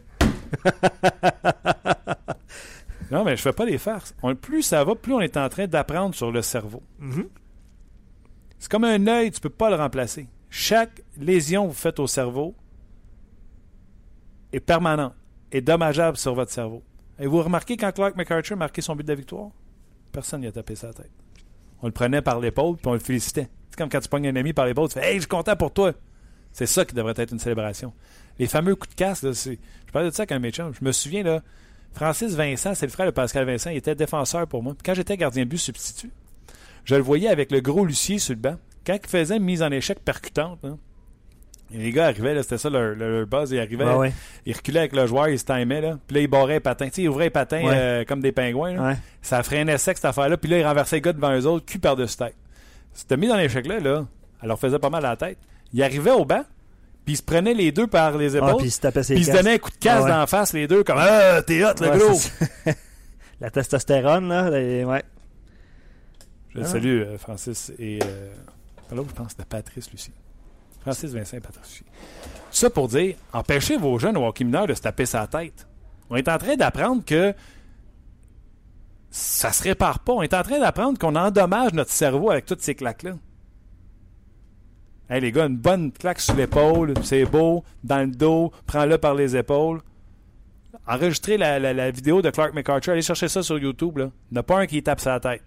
[3.11, 4.15] non, mais je fais pas des farces.
[4.23, 6.81] On- plus ça va, plus on est en train d'apprendre sur le cerveau.
[6.99, 7.27] Mhm.
[8.57, 10.27] C'est comme un œil, tu peux pas le remplacer.
[10.49, 12.55] Chaque lésion que vous faites au cerveau
[14.53, 15.13] est permanente,
[15.51, 16.81] est dommageable sur votre cerveau.
[17.19, 19.49] Et vous remarquez quand Clark McArthur a marqué son but de la victoire?
[20.11, 21.11] Personne n'y a tapé sa tête.
[21.81, 23.49] On le prenait par l'épaule puis on le félicitait.
[23.69, 25.55] C'est comme quand tu pognes un ami par l'épaule, tu fais Hey, je suis content
[25.55, 25.93] pour toi.
[26.57, 27.91] C'est ça qui devrait être une célébration.
[28.39, 30.71] Les fameux coups de casse, là, c'est- je parlais de ça avec un méchant.
[30.71, 31.41] Je me souviens, là,
[31.93, 34.73] Francis Vincent, c'est le frère de Pascal Vincent, il était défenseur pour moi.
[34.73, 36.11] Puis quand j'étais gardien de but substitut,
[36.85, 38.55] je le voyais avec le gros Lucier sur le banc.
[38.87, 40.77] Quand il faisait une mise en échec percutante, hein,
[41.73, 44.13] et les gars arrivaient, là, c'était ça leur, leur- leur buzz, ils arrivaient, Ouais, ouais.
[44.45, 46.87] ils reculaient avec le joueur, ils se timaient, là, puis là, ils barraient les patins.
[46.95, 47.73] Ils ouvraient les patins Ouais.
[47.75, 48.73] euh, comme des pingouins.
[48.73, 48.95] là.
[49.21, 51.79] Ça freinait sec, cette affaire-là, puis là, ils renversaient les gars devant eux autres, cul
[51.79, 52.35] par-dessus tête.
[52.93, 54.05] Cette mise en échec-là, là,
[54.41, 55.37] elle leur faisait pas mal à la tête.
[55.73, 56.43] Ils arrivaient au banc,
[57.05, 59.13] puis ils se prenaient les deux par les épaules, Ah, puis il se tapait ses
[59.15, 60.09] puis ils se donnaient un coup de casse Ah ouais.
[60.09, 62.19] dans la face, les deux, comme Ah, t'es hot, le Ouais, gros!
[63.41, 65.03] La testostérone, là, les- ouais.
[66.55, 66.65] Je Ah.
[66.65, 67.99] salue, euh, Francis et.
[68.01, 68.33] Euh,
[68.93, 70.13] l'autre, je pense, c'était Patrice Lucie.
[70.81, 71.83] Francis Vincent et Patrice Lucie.
[72.49, 75.67] Ça pour dire empêchez vos jeunes au hockey mineur de se taper sa tête.
[76.09, 77.33] On est en train d'apprendre que
[79.11, 80.13] ça se répare pas.
[80.13, 83.15] On est en train d'apprendre qu'on endommage notre cerveau avec toutes ces claques-là.
[85.09, 89.13] Hey les gars, une bonne claque sur l'épaule, c'est beau, dans le dos, prends-le par
[89.13, 89.81] les épaules.
[90.87, 93.97] Enregistrez la, la- la vidéo de Clark McArthur, allez chercher ça sur YouTube.
[93.97, 94.09] Là.
[94.31, 95.43] Il n'y en a pas un qui tape sa tête.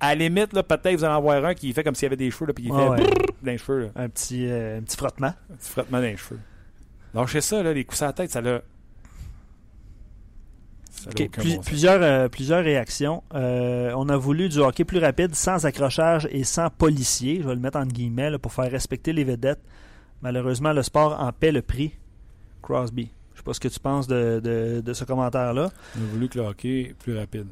[0.00, 2.06] À la limite, là, peut-être vous allez en voir un qui fait comme s'il y
[2.06, 2.96] avait des cheveux, là, puis il Ah fait ouais.
[2.96, 3.80] brrr dans les cheveux.
[3.84, 3.88] là.
[3.96, 5.34] Un petit, euh, un petit frottement.
[5.52, 6.40] Un petit frottement dans les cheveux.
[7.14, 8.60] Lâchez ça, là, les coups à la tête, ça l'a.
[11.28, 13.22] Plus- bon plusieurs, euh, plusieurs réactions.
[13.34, 17.40] Euh, on a voulu du hockey plus rapide, sans accrochage et sans policier.
[17.42, 19.60] Je vais le mettre entre guillemets là, pour faire respecter les vedettes.
[20.22, 21.92] Malheureusement, le sport en paie le prix.
[22.62, 23.10] Crosby.
[23.34, 25.70] Je sais pas ce que tu penses de, de- de ce commentaire-là.
[25.96, 27.46] On a voulu que le hockey plus rapide.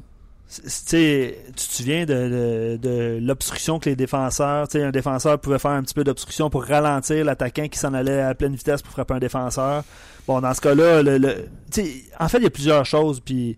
[0.49, 6.05] Tu te souviens de, l'obstruction que les défenseurs, un défenseur pouvait faire un petit peu
[6.05, 9.83] d'obstruction pour ralentir l'attaquant qui s'en allait à pleine vitesse pour frapper un défenseur?
[10.25, 11.03] Bon, dans ce cas-là,
[12.19, 13.21] en fait, il y a plusieurs choses.
[13.29, 13.55] Il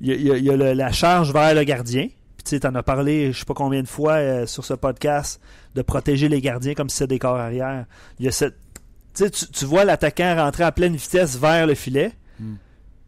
[0.00, 2.08] y a, la charge vers le gardien.
[2.44, 5.40] Tu t'en as parlé, je sais pas combien de fois euh, sur ce podcast,
[5.76, 7.84] de protéger les gardiens comme si c'était des corps arrière.
[8.18, 12.12] Tu vois l'attaquant rentrer à pleine vitesse vers le filet.
[12.40, 12.54] Hmm.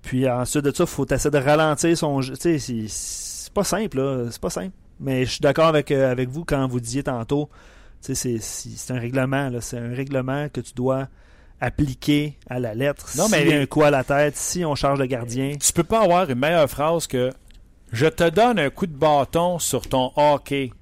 [0.04, 2.34] Puis ensuite de ça, il faut essayer de ralentir son jeu.
[2.36, 4.26] Tu sais, c'est- pas simple, là.
[4.30, 4.72] C'est pas simple.
[5.00, 7.48] Mais je suis d'accord avec, euh, avec vous quand vous disiez tantôt,
[8.04, 9.60] tu sais, c'est- un règlement, là.
[9.60, 11.08] C'est un règlement que tu dois
[11.60, 13.06] appliquer à la lettre.
[13.16, 15.54] Non, S'il mais y a un coup à la tête, si on charge le gardien.
[15.60, 17.30] Tu peux pas avoir une meilleure phrase que
[17.92, 20.72] Je te donne un coup de bâton sur ton hockey.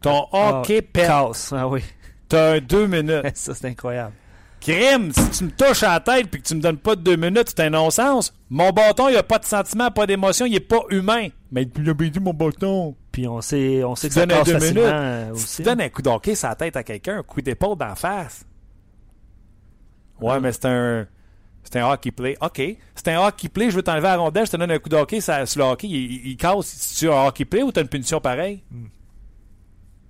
[0.00, 1.06] Ton hockey pète.
[1.08, 1.52] Casse.
[1.54, 1.82] Ah oui.
[2.26, 3.24] T'as un deux minutes.
[3.34, 4.14] Ça, c'est incroyable.
[4.64, 7.02] Crime, si tu me touches à la tête puis que tu me donnes pas de
[7.02, 8.32] deux minutes, c'est un non-sens.
[8.48, 11.28] Mon bâton, il a pas de sentiment, pas d'émotion, il est pas humain.
[11.52, 12.96] Mais il a baisé mon bâton.
[13.12, 14.94] Puis on sait, on sait que Tu ça donnes un casse deux facilement minutes.
[14.94, 15.56] euh, Si aussi.
[15.56, 18.44] tu donnes un coup d'hockey sur la tête à quelqu'un, un coup d'épaule d'en face.
[20.20, 21.06] Ouais, mais c'est un.
[21.62, 22.36] C'est un hockey play.
[22.40, 22.62] OK.
[22.94, 25.20] C'est un hockey play, je veux t'enlever la rondelle, je te donne un coup d'hockey
[25.20, 26.66] ça- sur le hockey, il, il- il casse.
[26.66, 28.62] Si tu as un hockey play ou t'as une punition pareille?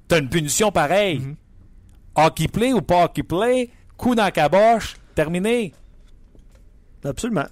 [0.09, 1.19] T'as une punition pareille.
[1.21, 1.37] Mhm.
[2.17, 3.71] Hockey play ou pas hockey play,
[4.05, 5.73] coup dans la caboche, terminé.
[7.03, 7.47] Absolument.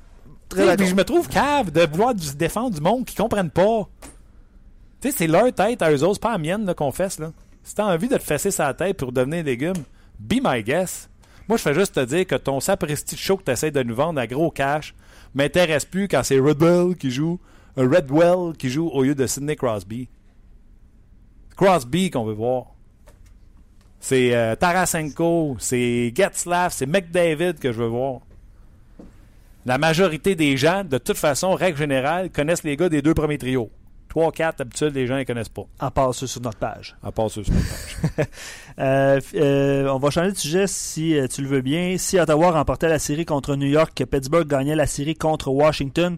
[0.51, 3.89] Très puis je me trouve cave de vouloir se défendre du monde qui comprennent pas.
[5.01, 7.19] Tu sais, c'est leur tête à eux autres, c'est pas la mienne là, qu'on fesse.
[7.19, 7.33] Là.
[7.63, 9.79] Si t'as envie de te fesser sa tête pour devenir légume,
[10.21, 11.09] be my guest.
[11.49, 13.95] Moi, je fais juste te dire que ton sapristi de show que t'essayes de nous
[13.95, 14.95] vendre à gros cash
[15.35, 17.41] m'intéresse plus quand c'est Redwell qui joue,
[17.79, 20.11] euh, Redwell qui joue au lieu de Sidney Crosby.
[21.57, 22.75] Crosby qu'on veut voir.
[24.03, 28.21] C'est euh, Tarasenko, c'est Getzlaff, c'est McDavid que je veux voir.
[29.65, 33.39] La majorité des gens, de toute façon, règle générale, connaissent les gars des deux premiers
[33.39, 33.71] trios.
[34.13, 35.63] 3-4, d'habitude, les gens ne connaissent pas.
[35.79, 36.97] En passe ça sur notre page.
[37.01, 37.69] À part ceux sur notre
[38.17, 38.27] page.
[38.79, 41.97] Euh, euh, on va changer de sujet si euh, tu le veux bien.
[41.99, 46.17] Si Ottawa remportait la série contre New York, que Pittsburgh gagnait la série contre Washington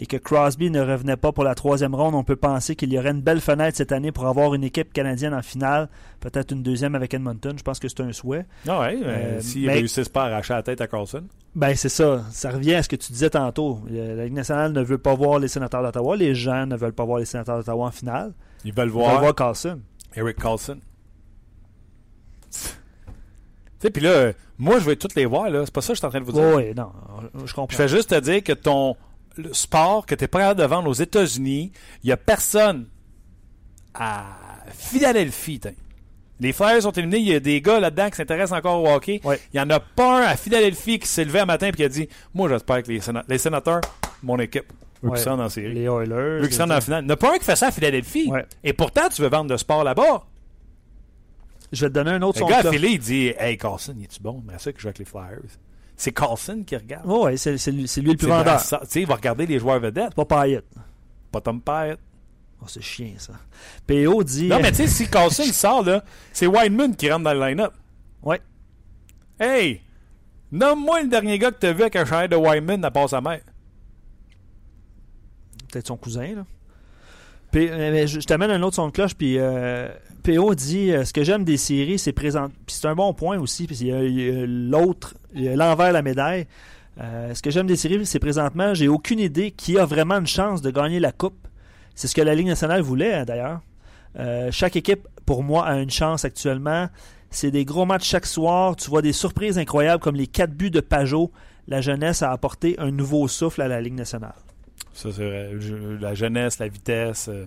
[0.00, 2.98] et que Crosby ne revenait pas pour la troisième ronde, on peut penser qu'il y
[2.98, 5.88] aurait une belle fenêtre cette année pour avoir une équipe canadienne en finale.
[6.20, 7.54] Peut-être une deuxième avec Edmonton.
[7.58, 8.46] Je pense que c'est un souhait.
[8.68, 11.24] Ah ouais, Euh, s'ils mais- réussissent pas à arracher la tête à Carlson.
[11.56, 12.22] Ben c'est ça.
[12.30, 13.80] Ça revient à ce que tu disais tantôt.
[13.90, 16.16] Euh, La Ligue nationale ne veut pas voir les sénateurs d'Ottawa.
[16.16, 18.32] Les gens ne veulent pas voir les sénateurs d'Ottawa en finale.
[18.64, 19.80] Ils veulent Ils veulent voir voir Carlson.
[20.14, 20.78] Eric Carlson.
[22.50, 22.58] Tu
[23.86, 25.64] sais, puis là, euh, moi, je vais toutes les voir, là.
[25.64, 26.52] C'est pas ça que je suis en train de vous dire.
[26.56, 26.90] Oui, non.
[27.44, 27.68] Je comprends.
[27.70, 28.96] Je fais juste te dire que ton
[29.38, 31.72] le sport que tu es prêt à vendre aux États-Unis,
[32.02, 32.86] il n'y a personne
[33.94, 34.24] à
[34.72, 35.60] Philadelphie.
[36.40, 39.20] Les Flyers sont éliminés, il y a des gars là-dedans qui s'intéressent encore au hockey.
[39.24, 39.40] Ouais.
[39.52, 41.82] Il n'y en a pas un à Philadelphie qui s'est levé un matin et qui
[41.84, 43.80] a dit Moi, j'espère que les, séna- les sénateurs,
[44.22, 44.72] mon équipe,
[45.04, 45.16] eux Ouais.
[45.18, 46.42] qui sont la série, Les Oilers.
[46.42, 47.02] eux qui sont dans la finale.
[47.04, 48.28] Il n'y en a pas un qui fait ça à Philadelphie.
[48.30, 48.46] Ouais.
[48.62, 50.24] Et pourtant, tu veux vendre de sport là-bas.
[51.72, 52.70] Je vais te donner un autre Le son gars à.
[52.70, 54.42] Philly, il dit Hey, Carlson, il est-tu bon?
[54.46, 55.38] Mais ça que je joue avec les Flyers.
[55.98, 57.04] C'est Carlson qui regarde.
[57.06, 58.44] Oui, c'est lui, le plus vendeur.
[58.44, 58.82] Brassard.
[58.82, 60.14] Tu sais, il va regarder les joueurs vedettes.
[60.14, 60.62] Pas Payet.
[61.30, 61.96] Pas Tom Payet.
[62.62, 63.32] Oh, c'est chien, ça.
[63.86, 64.48] PO dit...
[64.48, 67.40] Non, mais tu sais, si Carlson il sort, là, c'est Wineman qui rentre dans le
[67.40, 67.72] line-up.
[68.22, 68.40] Ouais.
[69.38, 69.80] Hey!
[70.50, 73.20] Nomme-moi le dernier gars que t'as vu avec un chandail de Wineman à part sa
[73.20, 73.40] mère.
[75.70, 76.46] Peut-être son cousin, là.
[77.50, 79.88] P- euh, mais je je t'amène un autre son de cloche, puis euh,
[80.18, 82.48] PO dit euh, ce que j'aime des séries, c'est présent.
[82.66, 85.88] Puis c'est un bon point aussi, puis il y a, il y a l'autre, l'envers
[85.88, 86.46] de la médaille.
[87.00, 90.26] Euh, ce que j'aime des séries, c'est présentement, j'ai aucune idée qui a vraiment une
[90.26, 91.46] chance de gagner la coupe.
[91.94, 93.60] C'est ce que la Ligue nationale voulait, hein, d'ailleurs.
[94.18, 96.88] Euh, chaque équipe, pour moi, a une chance actuellement.
[97.30, 98.76] C'est des gros matchs chaque soir.
[98.76, 101.30] Tu vois des surprises incroyables comme les quatre buts de Pajot.
[101.66, 104.34] La jeunesse a apporté un nouveau souffle à la Ligue nationale.
[104.92, 105.52] Ça, c'est vrai.
[106.00, 107.46] La jeunesse, la vitesse, euh,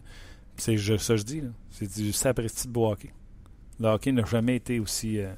[0.62, 1.42] c'est ça que je dis.
[1.72, 3.12] C'est du sapristi de beau hockey.
[3.80, 5.34] Le hockey n'a jamais été aussi, euh,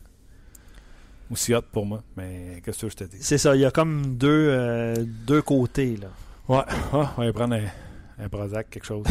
[1.32, 2.04] aussi hot pour moi.
[2.18, 3.18] Mais qu'est-ce que je te dis?
[3.22, 4.96] C'est ça, il y a comme deux, euh,
[5.26, 5.96] deux côtés.
[5.96, 6.08] Là.
[6.50, 9.06] Ouais, ah, on va prendre un, un Prozac, quelque chose.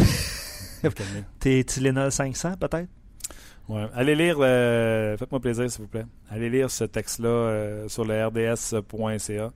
[1.40, 2.88] T'es Tylenol 500 peut-être?
[3.68, 3.86] Ouais.
[3.94, 6.04] Allez lire, euh, faites-moi plaisir s'il vous plaît.
[6.28, 9.52] Allez lire ce texte-là euh, sur le rds.ca.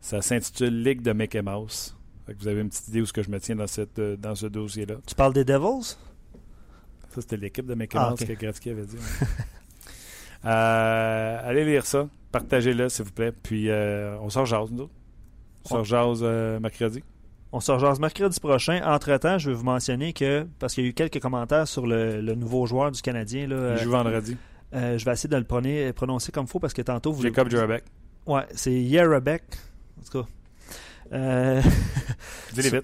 [0.00, 1.94] Ça s'intitule Ligue de Mickey Mouse.
[2.32, 3.98] Fait que vous avez une petite idée où ce que je me tiens dans, cette,
[3.98, 4.94] euh, dans ce dossier-là.
[5.06, 5.82] Tu parles des Devils?
[7.10, 8.26] Ça, c'était l'équipe de Mickey Ah, Mouse ok.
[8.28, 8.96] que Gretzky avait dit.
[8.96, 9.26] ouais.
[10.44, 12.08] Euh, allez lire ça.
[12.32, 13.30] Partagez-le, s'il vous plaît.
[13.32, 14.92] Puis, euh, on sort jase, nous autres.
[15.70, 17.04] On sort On- euh, mercredi.
[17.52, 18.80] On se rejase mercredi prochain.
[18.84, 22.20] Entre-temps, je vais vous mentionner que, parce qu'il y a eu quelques commentaires sur le,
[22.22, 24.36] le nouveau joueur du Canadien, là, Il joue vendredi.
[24.72, 27.22] je vais essayer de le prononcer, prononcer comme il faut parce que tantôt vous.
[27.22, 27.84] Jacob Jurabek.
[28.26, 29.42] Ouais, c'est Yerabek.
[30.00, 30.28] En tout cas.
[31.12, 31.60] Euh,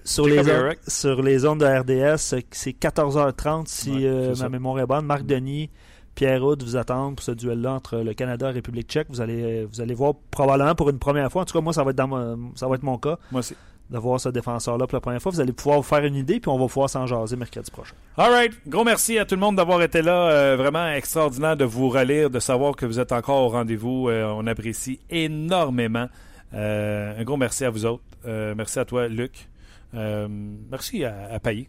[0.05, 0.79] sur, les Jurabek.
[0.87, 5.05] sur les ondes de RDS, c'est 14h30 si Ouais, euh, ma mémoire est bonne.
[5.05, 5.69] Marc Denis,
[6.15, 9.07] Pierre Houd vous attendent pour ce duel-là entre le Canada et la République tchèque.
[9.09, 11.41] Vous allez, euh, vous allez voir probablement pour une première fois.
[11.41, 13.55] En tout cas, moi, ça va être, dans ça va être mon cas Moi aussi.
[13.89, 15.31] de voir ce défenseur-là pour la première fois.
[15.31, 17.95] Vous allez pouvoir vous faire une idée, puis on va pouvoir s'en jaser mercredi prochain.
[18.17, 18.53] All right.
[18.67, 20.29] Gros merci à tout le monde d'avoir été là.
[20.29, 24.09] Euh, vraiment extraordinaire de vous relire, de savoir que vous êtes encore au rendez-vous.
[24.11, 26.07] On apprécie énormément.
[26.53, 28.03] Euh, un gros merci à vous autres.
[28.25, 29.47] Euh, merci à toi, Luc.
[29.93, 31.67] Euh, merci à, à Pailly.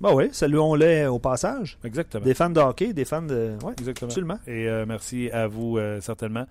[0.00, 1.78] Bah oui, saluons-les au passage.
[1.82, 2.24] Exactement.
[2.24, 3.56] Des fans de hockey, des fans de.
[3.64, 4.08] Ouais, Exactement.
[4.08, 4.38] absolument.
[4.46, 6.46] Et euh, merci à vous, euh, certainement.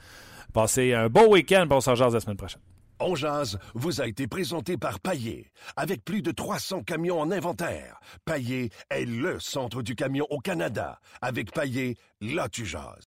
[0.54, 1.66] Passez un beau week-end.
[1.70, 2.62] On s'en jase la semaine prochaine.
[3.00, 5.52] On jase vous a été présenté par Paillé.
[5.76, 11.00] Avec plus de 300 camions en inventaire, Paillé est le centre du camion au Canada.
[11.22, 13.08] Avec Paillé, là tu jases.